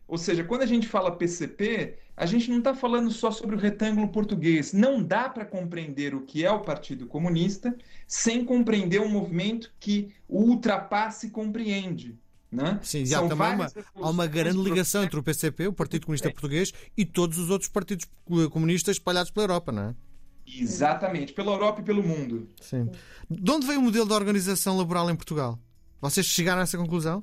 Ou 0.07 0.17
seja, 0.17 0.43
quando 0.43 0.61
a 0.61 0.65
gente 0.65 0.87
fala 0.87 1.11
PCP, 1.11 1.97
a 2.15 2.25
gente 2.25 2.49
não 2.49 2.59
está 2.59 2.73
falando 2.73 3.11
só 3.11 3.29
sobre 3.29 3.55
o 3.55 3.59
retângulo 3.59 4.07
português. 4.07 4.71
Não 4.71 5.03
dá 5.03 5.27
para 5.27 5.45
compreender 5.45 6.15
o 6.15 6.21
que 6.21 6.45
é 6.45 6.51
o 6.51 6.61
Partido 6.61 7.05
Comunista 7.05 7.75
sem 8.07 8.45
compreender 8.45 9.01
um 9.01 9.09
movimento 9.09 9.71
que 9.79 10.13
o 10.27 10.43
ultrapasse 10.43 11.27
e 11.27 11.29
compreende. 11.29 12.17
Né? 12.49 12.79
Sim, 12.81 13.03
há 13.13 13.27
também 13.27 13.55
uma, 13.55 13.71
há 13.95 14.09
uma 14.09 14.25
grande 14.25 14.57
ligação 14.57 15.03
entre 15.03 15.19
o 15.19 15.23
PCP, 15.23 15.67
o 15.67 15.73
Partido 15.73 16.05
Comunista 16.05 16.29
é. 16.29 16.31
Português, 16.31 16.73
e 16.95 17.03
todos 17.03 17.37
os 17.37 17.49
outros 17.49 17.69
partidos 17.69 18.05
comunistas 18.49 18.95
espalhados 18.95 19.29
pela 19.29 19.43
Europa, 19.43 19.71
não 19.73 19.89
é? 19.89 19.95
Exatamente, 20.47 21.33
pela 21.33 21.51
Europa 21.51 21.81
e 21.81 21.83
pelo 21.83 22.01
mundo. 22.01 22.47
Sim. 22.61 22.89
De 23.29 23.51
onde 23.51 23.67
veio 23.67 23.79
o 23.79 23.83
modelo 23.83 24.07
de 24.07 24.13
organização 24.13 24.77
laboral 24.77 25.09
em 25.11 25.15
Portugal? 25.15 25.59
Vocês 25.99 26.25
chegaram 26.25 26.61
a 26.61 26.63
essa 26.63 26.77
conclusão? 26.77 27.21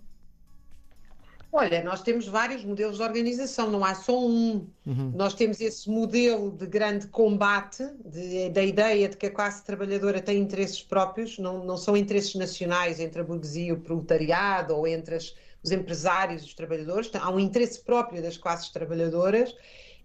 Olha, 1.57 1.85
nós 1.85 2.03
temos 2.03 2.27
vários 2.27 2.65
modelos 2.65 2.97
de 2.97 3.03
organização, 3.05 3.71
não 3.71 3.85
há 3.85 3.95
só 3.95 4.27
um. 4.27 4.67
Uhum. 4.85 5.13
Nós 5.15 5.35
temos 5.35 5.61
esse 5.61 5.89
modelo 5.89 6.51
de 6.51 6.67
grande 6.67 7.07
combate, 7.07 7.89
de, 8.05 8.49
da 8.49 8.61
ideia 8.61 9.09
de 9.09 9.17
que 9.17 9.27
a 9.27 9.31
classe 9.31 9.65
trabalhadora 9.65 10.21
tem 10.21 10.37
interesses 10.37 10.83
próprios, 10.83 11.39
não, 11.39 11.65
não 11.65 11.77
são 11.77 11.97
interesses 11.97 12.35
nacionais 12.35 12.99
entre 12.99 13.21
a 13.21 13.25
burguesia 13.25 13.67
e 13.69 13.73
o 13.73 13.79
proletariado 13.79 14.75
ou 14.75 14.85
entre 14.85 15.15
as, 15.15 15.33
os 15.63 15.71
empresários 15.71 16.43
e 16.43 16.47
os 16.47 16.55
trabalhadores, 16.55 17.09
há 17.15 17.31
um 17.31 17.39
interesse 17.39 17.81
próprio 17.85 18.21
das 18.21 18.37
classes 18.37 18.71
trabalhadoras. 18.71 19.55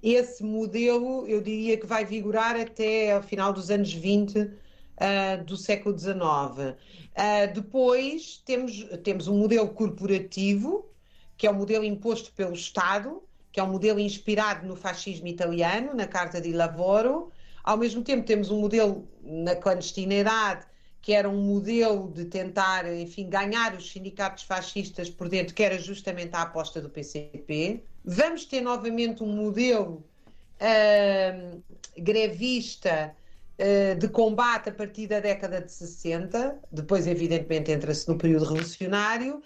Esse 0.03 0.43
modelo, 0.43 1.27
eu 1.27 1.41
diria 1.41 1.77
que 1.77 1.87
vai 1.87 2.05
vigorar 2.05 2.55
até 2.55 3.13
ao 3.13 3.23
final 3.23 3.51
dos 3.51 3.71
anos 3.71 3.91
20 3.91 4.37
uh, 4.37 4.51
ah, 4.97 5.35
do 5.37 5.57
século 5.57 5.97
XIX. 5.97 6.13
Uh, 6.13 6.75
ah, 7.15 7.45
depois 7.47 8.39
temos, 8.45 8.87
temos 9.03 9.27
um 9.27 9.35
modelo 9.35 9.69
corporativo, 9.69 10.88
que 11.39 11.47
é 11.47 11.49
o 11.49 11.55
modelo 11.55 11.85
imposto 11.85 12.33
pelo 12.33 12.53
Estado, 12.53 13.23
que 13.49 13.61
é 13.61 13.63
um 13.63 13.71
modelo 13.71 13.97
inspirado 13.97 14.67
no 14.67 14.75
fascismo 14.75 15.25
italiano, 15.25 15.93
na 15.95 16.05
Carta 16.05 16.41
de 16.41 16.51
Lavoro. 16.51 17.31
Ao 17.63 17.77
mesmo 17.77 18.03
tempo, 18.03 18.25
temos 18.25 18.51
um 18.51 18.59
modelo 18.59 19.07
na 19.23 19.55
clandestinidade, 19.55 20.67
que 21.01 21.13
era 21.13 21.29
um 21.29 21.41
modelo 21.41 22.11
de 22.13 22.25
tentar, 22.25 22.85
enfim, 22.93 23.29
ganhar 23.29 23.73
os 23.73 23.89
sindicatos 23.89 24.43
fascistas 24.43 25.09
por 25.09 25.29
dentro, 25.29 25.55
que 25.55 25.63
era 25.63 25.79
justamente 25.79 26.35
a 26.35 26.41
aposta 26.41 26.81
do 26.81 26.89
PCP. 26.89 27.83
Vamos 28.03 28.43
ter 28.43 28.59
novamente 28.59 29.23
um 29.23 29.33
modelo 29.33 30.03
uh, 30.59 31.63
grevista 31.97 33.15
uh, 33.57 33.97
de 33.97 34.09
combate 34.09 34.67
a 34.67 34.73
partir 34.73 35.07
da 35.07 35.21
década 35.21 35.61
de 35.61 35.71
60, 35.71 36.59
depois, 36.69 37.07
evidentemente, 37.07 37.71
entra-se 37.71 38.09
no 38.09 38.17
período 38.17 38.43
revolucionário 38.43 39.41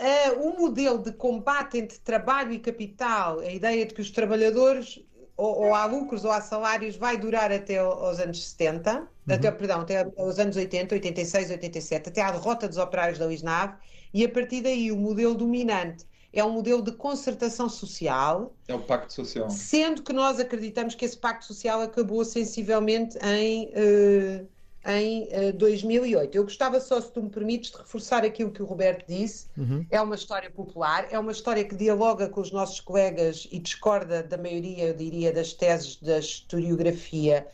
uh, 0.00 0.46
um 0.46 0.58
modelo 0.58 0.98
de 0.98 1.12
combate 1.12 1.78
entre 1.78 1.98
trabalho 1.98 2.52
e 2.52 2.58
capital, 2.58 3.40
a 3.40 3.50
ideia 3.50 3.84
de 3.86 3.94
que 3.94 4.00
os 4.00 4.10
trabalhadores 4.10 5.00
ou, 5.36 5.66
ou 5.66 5.74
há 5.74 5.86
lucros 5.86 6.24
ou 6.24 6.30
há 6.30 6.40
salários 6.40 6.96
vai 6.96 7.16
durar 7.16 7.50
até 7.50 7.78
aos 7.78 8.18
anos 8.18 8.50
70, 8.50 8.98
uhum. 8.98 9.06
até, 9.28 9.50
perdão, 9.50 9.80
até 9.80 10.06
aos 10.18 10.38
anos 10.38 10.56
80, 10.56 10.94
86, 10.94 11.50
87, 11.50 12.08
até 12.10 12.22
à 12.22 12.30
derrota 12.30 12.68
dos 12.68 12.76
operários 12.76 13.18
da 13.18 13.26
Lisnave, 13.26 13.74
e 14.12 14.24
a 14.24 14.28
partir 14.28 14.60
daí 14.60 14.92
o 14.92 14.96
modelo 14.96 15.34
dominante 15.34 16.04
é 16.32 16.44
um 16.44 16.50
modelo 16.50 16.82
de 16.82 16.92
concertação 16.92 17.68
social. 17.68 18.54
É 18.68 18.74
o 18.74 18.80
pacto 18.80 19.12
social. 19.12 19.50
Sendo 19.50 20.02
que 20.02 20.12
nós 20.12 20.38
acreditamos 20.38 20.94
que 20.94 21.04
esse 21.04 21.16
pacto 21.16 21.46
social 21.46 21.80
acabou 21.80 22.24
sensivelmente 22.24 23.18
em 23.24 23.66
uh, 23.68 24.48
em 24.86 25.24
uh, 25.24 25.28
eh, 25.30 25.52
2008. 25.52 26.34
Eu 26.34 26.44
gostava 26.44 26.80
só, 26.80 27.00
se 27.00 27.12
tu 27.12 27.22
me 27.22 27.30
permites, 27.30 27.70
de 27.70 27.78
reforçar 27.78 28.24
aquilo 28.24 28.50
que 28.50 28.62
o 28.62 28.64
Roberto 28.64 29.06
disse. 29.06 29.46
Uhum. 29.56 29.84
É 29.90 30.00
uma 30.00 30.14
história 30.14 30.50
popular, 30.50 31.06
é 31.10 31.18
uma 31.18 31.32
história 31.32 31.64
que 31.64 31.74
dialoga 31.74 32.28
com 32.28 32.40
os 32.40 32.50
nossos 32.50 32.80
colegas 32.80 33.46
e 33.50 33.58
discorda 33.58 34.22
da 34.22 34.38
maioria, 34.38 34.88
eu 34.88 34.94
diria, 34.94 35.32
das 35.32 35.52
teses 35.52 35.96
da 35.96 36.18
historiografia 36.18 37.46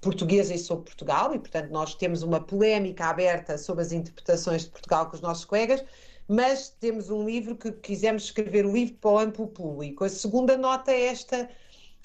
portuguesa 0.00 0.54
e 0.54 0.58
sobre 0.58 0.84
Portugal, 0.84 1.34
e 1.34 1.38
portanto 1.38 1.70
nós 1.70 1.94
temos 1.94 2.22
uma 2.22 2.40
polémica 2.40 3.06
aberta 3.06 3.58
sobre 3.58 3.82
as 3.82 3.92
interpretações 3.92 4.64
de 4.64 4.70
Portugal 4.70 5.06
com 5.06 5.16
os 5.16 5.20
nossos 5.20 5.44
colegas, 5.44 5.84
mas 6.26 6.70
temos 6.80 7.10
um 7.10 7.24
livro 7.24 7.56
que 7.56 7.70
quisemos 7.72 8.24
escrever 8.24 8.64
o 8.64 8.72
livro 8.72 8.94
para 8.94 9.10
o 9.10 9.18
amplo 9.18 9.46
público. 9.46 10.04
A 10.04 10.08
segunda 10.08 10.56
nota 10.56 10.90
é 10.92 11.06
esta, 11.06 11.48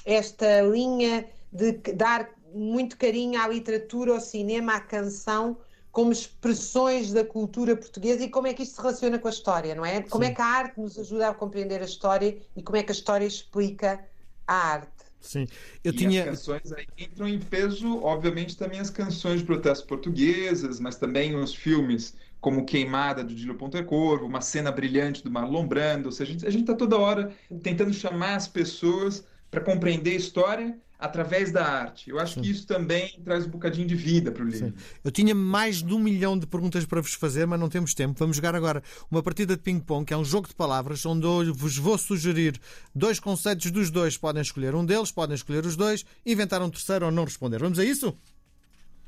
esta 0.03 0.61
linha 0.61 1.25
de 1.51 1.71
dar 1.93 2.34
muito 2.55 2.97
carinho 2.97 3.39
à 3.39 3.47
literatura, 3.47 4.13
ao 4.13 4.19
cinema, 4.19 4.75
à 4.75 4.79
canção, 4.79 5.57
como 5.91 6.11
expressões 6.11 7.13
da 7.13 7.23
cultura 7.23 7.75
portuguesa 7.75 8.23
e 8.23 8.29
como 8.29 8.47
é 8.47 8.53
que 8.53 8.63
isto 8.63 8.75
se 8.75 8.81
relaciona 8.81 9.19
com 9.19 9.27
a 9.27 9.31
história, 9.31 9.75
não 9.75 9.85
é? 9.85 10.01
Como 10.01 10.23
é 10.23 10.27
Sim. 10.27 10.33
é 10.33 10.35
que 10.35 10.41
a 10.41 10.45
arte 10.45 10.79
nos 10.79 10.97
ajuda 10.99 11.29
a 11.29 11.33
compreender 11.33 11.81
a 11.81 11.85
história 11.85 12.37
e 12.55 12.61
como 12.61 12.77
é 12.77 12.83
que 12.83 12.91
a 12.91 12.95
história 12.95 13.25
explica 13.25 14.05
a 14.47 14.53
arte. 14.53 14.91
Sim, 15.19 15.47
eu 15.83 15.91
e 15.91 15.95
tinha. 15.95 16.23
As 16.23 16.29
canções 16.29 16.71
aí 16.71 16.85
entram 16.97 17.27
em 17.27 17.39
peso, 17.39 17.99
obviamente, 18.03 18.55
também 18.55 18.79
as 18.79 18.89
canções 18.89 19.39
de 19.39 19.45
protesto 19.45 19.87
portuguesas, 19.87 20.79
mas 20.79 20.97
também 20.97 21.35
os 21.35 21.53
filmes 21.55 22.13
como 22.39 22.63
Queimada 22.63 23.23
do 23.23 23.33
Dílio 23.33 23.55
Pontecorvo, 23.55 24.25
uma 24.25 24.41
cena 24.41 24.71
brilhante 24.71 25.23
do 25.23 25.31
Marlon 25.31 25.65
Brando. 25.65 26.07
Ou 26.07 26.11
seja, 26.11 26.33
a 26.45 26.51
gente 26.51 26.61
está 26.61 26.75
toda 26.75 26.97
hora 26.97 27.33
tentando 27.63 27.91
chamar 27.91 28.35
as 28.35 28.47
pessoas 28.47 29.25
para 29.49 29.61
compreender 29.61 30.11
a 30.11 30.15
história 30.15 30.77
através 30.97 31.51
da 31.51 31.65
arte. 31.65 32.09
Eu 32.09 32.19
acho 32.19 32.35
Sim. 32.35 32.41
que 32.41 32.49
isso 32.49 32.65
também 32.65 33.19
traz 33.23 33.45
um 33.45 33.49
bocadinho 33.49 33.87
de 33.87 33.95
vida 33.95 34.31
para 34.31 34.43
o 34.43 34.47
livro. 34.47 34.69
Sim. 34.69 34.73
Eu 35.03 35.11
tinha 35.11 35.35
mais 35.35 35.83
de 35.83 35.93
um 35.93 35.99
milhão 35.99 36.37
de 36.37 36.47
perguntas 36.47 36.85
para 36.85 37.01
vos 37.01 37.13
fazer, 37.13 37.45
mas 37.45 37.59
não 37.59 37.69
temos 37.69 37.93
tempo. 37.93 38.15
Vamos 38.17 38.37
jogar 38.37 38.55
agora 38.55 38.81
uma 39.09 39.21
partida 39.21 39.55
de 39.55 39.61
ping-pong, 39.61 40.05
que 40.05 40.13
é 40.13 40.17
um 40.17 40.25
jogo 40.25 40.47
de 40.47 40.55
palavras, 40.55 41.05
onde 41.05 41.25
eu 41.25 41.53
vos 41.53 41.77
vou 41.77 41.97
sugerir 41.97 42.59
dois 42.93 43.19
conceitos 43.19 43.69
dos 43.71 43.89
dois. 43.91 44.17
Podem 44.17 44.41
escolher 44.41 44.73
um 44.73 44.85
deles, 44.85 45.11
podem 45.11 45.35
escolher 45.35 45.65
os 45.65 45.75
dois, 45.75 46.05
inventar 46.25 46.61
um 46.61 46.69
terceiro 46.69 47.05
ou 47.05 47.11
não 47.11 47.25
responder. 47.25 47.59
Vamos 47.59 47.79
a 47.79 47.83
isso? 47.83 48.17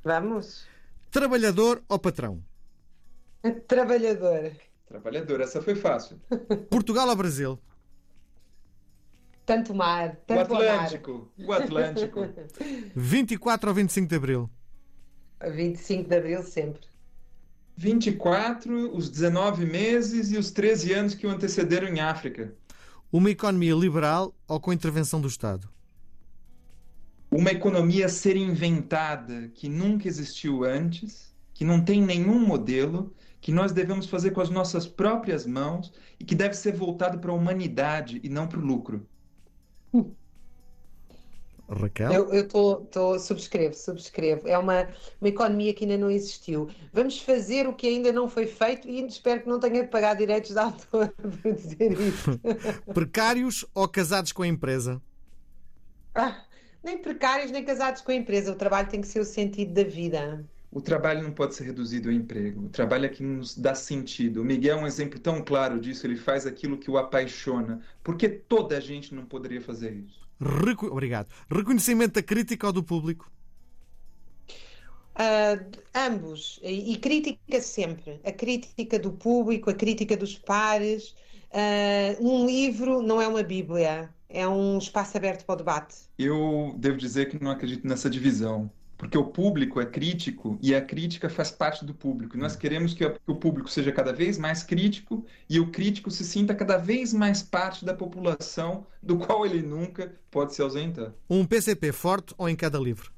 Vamos. 0.04 0.65
Trabalhador 1.10 1.82
ou 1.88 1.97
patrão? 1.97 2.43
Trabalhador. 3.67 4.52
Trabalhador, 4.88 5.41
essa 5.41 5.62
foi 5.62 5.76
fácil. 5.76 6.19
Portugal 6.69 7.08
ou 7.10 7.15
Brasil? 7.15 7.60
Tanto 9.48 9.74
mar, 9.74 10.18
tanto 10.28 10.52
o 10.52 10.58
Atlântico, 10.58 11.32
mar. 11.38 11.48
o 11.48 11.54
Atlântico. 11.54 12.20
24 12.94 13.70
ou 13.72 13.74
25 13.74 14.06
de 14.10 14.16
Abril? 14.18 14.50
25 15.42 16.10
de 16.10 16.16
Abril 16.18 16.44
sempre. 16.44 16.82
24, 17.78 18.94
os 18.94 19.10
19 19.10 19.66
meses 19.66 20.34
e 20.34 20.38
os 20.38 20.52
13 20.52 20.92
anos 20.92 21.16
que 21.16 21.26
o 21.26 21.30
antecederam 21.30 21.88
em 21.88 22.02
África. 22.02 22.54
Uma 23.10 23.32
economia 23.32 23.74
liberal 23.74 24.36
ou 24.50 24.60
com 24.60 24.74
intervenção 24.74 25.22
do 25.22 25.30
Estado? 25.30 25.70
Uma 27.32 27.52
economia 27.52 28.08
a 28.08 28.10
ser 28.10 28.36
inventada 28.36 29.50
que 29.54 29.70
nunca 29.70 30.10
existiu 30.10 30.66
antes, 30.66 31.34
que 31.54 31.64
não 31.64 31.82
tem 31.82 32.02
nenhum 32.02 32.46
modelo, 32.46 33.16
que 33.40 33.54
nós 33.54 33.72
devemos 33.72 34.08
fazer 34.08 34.32
com 34.32 34.42
as 34.42 34.50
nossas 34.50 34.86
próprias 34.86 35.46
mãos 35.46 35.94
e 36.20 36.26
que 36.26 36.36
deve 36.36 36.54
ser 36.54 36.74
voltado 36.74 37.18
para 37.18 37.32
a 37.32 37.34
humanidade 37.34 38.20
e 38.22 38.28
não 38.28 38.46
para 38.46 38.60
o 38.60 38.66
lucro. 38.66 39.08
Raquel? 41.69 42.12
Eu, 42.12 42.34
eu 42.34 42.47
tô, 42.47 42.78
tô, 42.78 43.19
subscrevo, 43.19 43.73
subscrevo. 43.73 44.47
É 44.47 44.58
uma, 44.58 44.88
uma 45.19 45.28
economia 45.28 45.73
que 45.73 45.84
ainda 45.84 45.97
não 45.97 46.10
existiu. 46.10 46.69
Vamos 46.93 47.19
fazer 47.19 47.67
o 47.67 47.73
que 47.73 47.88
ainda 47.88 48.12
não 48.12 48.30
foi 48.30 48.47
feito 48.47 48.88
e 48.88 49.06
espero 49.06 49.41
que 49.41 49.50
não 49.50 49.60
tenha 49.60 49.84
de 49.84 49.89
pagar 49.89 50.15
direitos 50.15 50.52
de 50.52 50.60
autor 50.60 51.13
por 51.19 51.54
dizer 51.54 51.91
isso. 51.91 52.39
Precários 52.93 53.65
ou 53.73 53.88
casados 53.88 54.32
com 54.32 54.43
a 54.43 54.47
empresa? 54.47 55.02
Ah, 56.15 56.45
nem 56.82 56.97
precários 56.97 57.52
nem 57.52 57.63
casados 57.63 58.02
com 58.02 58.12
a 58.12 58.15
empresa. 58.15 58.52
O 58.52 58.56
trabalho 58.56 58.88
tem 58.88 59.02
que 59.02 59.08
ser 59.08 59.19
o 59.19 59.26
sentido 59.26 59.73
da 59.73 59.84
vida. 59.84 60.45
O 60.71 60.82
trabalho 60.82 61.23
não 61.23 61.32
pode 61.32 61.56
ser 61.56 61.63
reduzido 61.63 62.10
ao 62.10 62.15
emprego. 62.15 62.65
O 62.65 62.69
trabalho 62.69 63.06
é 63.06 63.10
que 63.10 63.23
nos 63.23 63.58
dá 63.58 63.73
sentido. 63.73 64.41
O 64.41 64.45
Miguel 64.45 64.77
é 64.77 64.82
um 64.82 64.88
exemplo 64.88 65.17
tão 65.19 65.41
claro 65.41 65.80
disso. 65.80 66.06
Ele 66.06 66.17
faz 66.17 66.45
aquilo 66.45 66.77
que 66.77 66.91
o 66.91 66.97
apaixona. 66.97 67.82
Porque 68.03 68.27
toda 68.27 68.77
a 68.77 68.80
gente 68.80 69.15
não 69.15 69.25
poderia 69.25 69.62
fazer 69.62 69.93
isso. 69.93 70.27
Reco... 70.39 70.88
Obrigado. 70.88 71.30
Reconhecimento 71.49 72.15
da 72.15 72.21
crítica 72.21 72.67
ou 72.67 72.73
do 72.73 72.84
público? 72.84 73.32
Uh, 75.15 75.65
ambos. 75.95 76.60
E, 76.62 76.93
e, 76.93 76.97
crítica 76.97 77.62
sempre. 77.62 78.19
A 78.23 78.32
crítica 78.32 78.99
do 78.99 79.12
público, 79.12 79.69
a 79.69 79.73
crítica 79.73 80.17
dos 80.17 80.38
pares. 80.38 81.15
Uh, 81.49 82.21
um 82.21 82.45
livro 82.45 83.01
não 83.01 83.21
é 83.21 83.27
uma 83.27 83.41
Bíblia. 83.41 84.13
É 84.30 84.45
um 84.45 84.77
espaço 84.77 85.15
aberto 85.15 85.45
para 85.45 85.53
o 85.53 85.56
debate. 85.56 85.95
Eu 86.19 86.75
devo 86.77 86.97
dizer 86.97 87.30
que 87.30 87.41
não 87.41 87.51
acredito 87.51 87.88
nessa 87.88 88.10
divisão 88.10 88.69
porque 88.98 89.18
o 89.18 89.26
público 89.26 89.80
é 89.80 89.86
crítico 89.86 90.58
e 90.62 90.74
a 90.74 90.82
crítica 90.82 91.30
faz 91.30 91.52
parte 91.52 91.86
do 91.86 91.94
público. 91.94 92.38
Nós 92.38 92.56
hum. 92.56 92.60
queremos 92.60 92.94
que 92.94 93.06
o 93.28 93.36
público 93.36 93.70
seja 93.70 93.92
cada 93.92 94.12
vez 94.12 94.38
mais 94.38 94.64
crítico 94.64 95.26
e 95.50 95.60
o 95.60 95.72
crítico 95.72 96.10
se 96.10 96.24
sinta 96.24 96.56
cada 96.56 96.78
vez 96.78 97.14
mais 97.14 97.44
parte 97.44 97.86
da 97.86 97.94
população 97.94 98.86
do 99.02 99.18
qual 99.18 99.46
ele 99.46 99.62
nunca 99.62 100.14
pode 100.32 100.56
se 100.56 100.62
ausentar. 100.62 101.14
Um 101.30 101.46
PCP 101.46 101.92
forte 101.92 102.34
ou 102.38 102.50
em 102.50 102.56
cada 102.56 102.80
livro? 102.80 103.12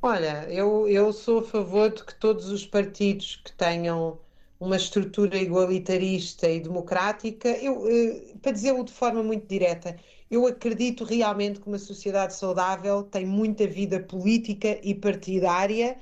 Olha, 0.00 0.46
eu, 0.50 0.86
eu 0.86 1.12
sou 1.12 1.38
a 1.38 1.42
favor 1.42 1.90
de 1.90 2.04
que 2.04 2.14
todos 2.14 2.48
os 2.50 2.66
partidos 2.66 3.40
que 3.42 3.52
tenham 3.52 4.18
uma 4.60 4.76
estrutura 4.76 5.36
igualitarista 5.36 6.48
e 6.48 6.60
democrática, 6.60 7.48
eu, 7.48 7.86
eh, 7.88 8.34
para 8.40 8.52
dizer-o 8.52 8.84
de 8.84 8.92
forma 8.92 9.22
muito 9.22 9.46
direta, 9.46 9.96
eu 10.34 10.46
acredito 10.46 11.04
realmente 11.04 11.60
que 11.60 11.66
uma 11.66 11.78
sociedade 11.78 12.34
saudável 12.34 13.02
tem 13.02 13.24
muita 13.24 13.66
vida 13.66 14.00
política 14.00 14.78
e 14.82 14.94
partidária 14.94 15.96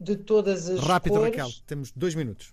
de 0.00 0.16
todas 0.16 0.68
as 0.68 0.80
Rápido, 0.80 1.14
cores. 1.14 1.36
Raquel, 1.36 1.50
temos 1.66 1.92
dois 1.92 2.14
minutos. 2.14 2.52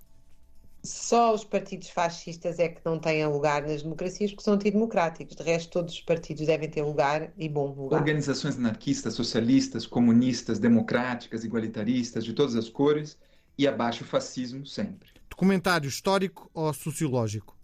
Só 0.84 1.34
os 1.34 1.46
partidos 1.46 1.90
fascistas 1.90 2.60
é 2.60 2.68
que 2.68 2.82
não 2.84 3.00
têm 3.00 3.26
lugar 3.26 3.62
nas 3.62 3.84
democracias 3.84 4.32
porque 4.32 4.44
são 4.44 4.56
antidemocráticos. 4.56 5.36
De 5.36 5.44
resto, 5.44 5.72
todos 5.72 5.94
os 5.94 6.02
partidos 6.02 6.46
devem 6.46 6.70
ter 6.70 6.82
lugar 6.82 7.32
e 7.38 7.48
bom 7.48 7.74
lugar. 7.74 8.00
Organizações 8.00 8.58
anarquistas, 8.58 9.14
socialistas, 9.14 9.88
comunistas, 9.88 10.60
democráticas, 10.60 11.46
igualitaristas, 11.46 12.26
de 12.26 12.34
todas 12.34 12.56
as 12.56 12.70
cores 12.70 13.18
e 13.58 13.66
abaixo 13.66 14.04
o 14.04 14.08
fascismo 14.08 14.66
sempre. 14.66 15.10
Documentário 15.30 15.88
histórico 15.88 16.50
ou 16.54 16.74
sociológico? 16.74 17.58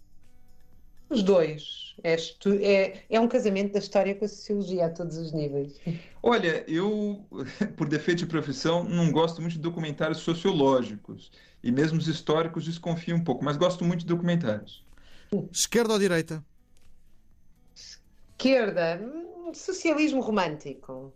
Os 1.10 1.24
dois. 1.24 1.94
É, 2.02 2.14
é, 2.62 3.04
é, 3.10 3.20
um 3.20 3.28
casamento 3.28 3.72
da 3.72 3.80
história 3.80 4.14
com 4.14 4.24
a 4.24 4.28
sociologia 4.28 4.86
a 4.86 4.90
todos 4.90 5.18
os 5.18 5.32
níveis. 5.32 5.78
Olha, 6.22 6.64
eu, 6.70 7.26
por 7.76 7.88
defeito 7.88 8.20
de 8.20 8.26
profissão, 8.26 8.84
não 8.84 9.10
gosto 9.10 9.40
muito 9.40 9.54
de 9.54 9.58
documentários 9.58 10.18
sociológicos. 10.18 11.32
E 11.62 11.70
mesmo 11.70 11.98
os 11.98 12.08
históricos 12.08 12.64
desconfio 12.64 13.16
um 13.16 13.24
pouco, 13.24 13.44
mas 13.44 13.56
gosto 13.56 13.84
muito 13.84 14.00
de 14.00 14.06
documentários. 14.06 14.82
Esquerda 15.52 15.92
ou 15.92 15.98
direita? 15.98 16.44
Esquerda. 17.74 19.00
Socialismo 19.52 20.20
romântico. 20.20 21.12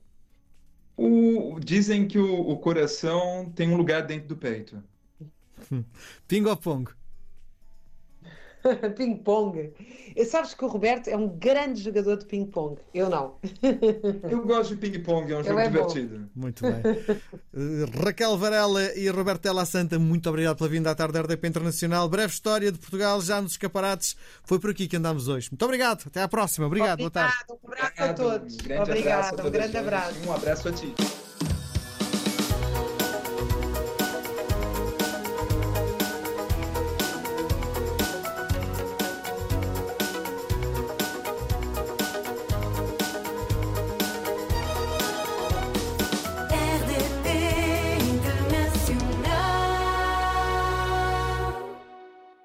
O, 0.97 1.59
dizem 1.61 2.07
que 2.07 2.19
o, 2.19 2.51
o 2.51 2.59
coração 2.59 3.51
tem 3.55 3.71
um 3.71 3.77
lugar 3.77 4.03
dentro 4.03 4.29
do 4.29 4.37
peito. 4.37 4.83
Ping 6.29 6.45
ou 6.45 6.57
pong? 6.57 6.91
ping-pong. 8.96 9.72
Sabes 10.27 10.55
que 10.55 10.64
o 10.64 10.68
Roberto 10.68 11.09
é 11.09 11.16
um 11.16 11.29
grande 11.29 11.83
jogador 11.83 12.16
de 12.16 12.24
ping-pong. 12.24 12.81
Eu 12.92 13.11
não. 13.11 13.37
Eu 14.31 14.44
gosto 14.44 14.77
de 14.77 14.81
ping-pong, 14.81 15.33
é 15.33 15.38
um 15.38 15.44
jogo 15.44 15.59
é 15.59 15.68
divertido. 15.68 16.18
Bom. 16.18 16.42
Muito 16.42 16.62
bem. 16.62 16.83
Uh, 17.53 17.90
Raquel 18.05 18.37
Varela 18.37 18.94
e 18.96 19.09
Roberto 19.09 19.42
Della 19.42 19.64
Santa, 19.64 19.98
muito 19.98 20.29
obrigado 20.29 20.57
pela 20.57 20.68
vinda 20.68 20.90
à 20.90 20.94
tarde 20.94 21.14
da 21.14 21.20
RDP 21.22 21.48
Internacional. 21.48 22.09
Breve 22.09 22.33
história 22.33 22.70
de 22.70 22.79
Portugal, 22.79 23.20
já 23.20 23.40
nos 23.40 23.53
escaparates. 23.53 24.16
Foi 24.44 24.59
por 24.59 24.70
aqui 24.70 24.88
que 24.88 24.96
andámos 24.96 25.29
hoje. 25.29 25.50
Muito 25.50 25.64
obrigado. 25.64 26.05
Até 26.07 26.22
à 26.22 26.29
próxima. 26.29 26.66
Obrigado. 26.66 26.85
Obrigado. 26.85 26.98
Boa 26.98 27.11
tarde. 27.11 27.37
Um 27.50 27.68
abraço 27.68 28.03
a 28.03 28.14
todos. 28.14 28.57
Um 28.57 28.83
obrigado. 28.83 29.46
Um 29.46 29.50
grande 29.50 29.77
abraço. 29.77 30.29
Um 30.29 30.33
abraço 30.33 30.68
a 30.68 30.72
ti. 30.72 30.94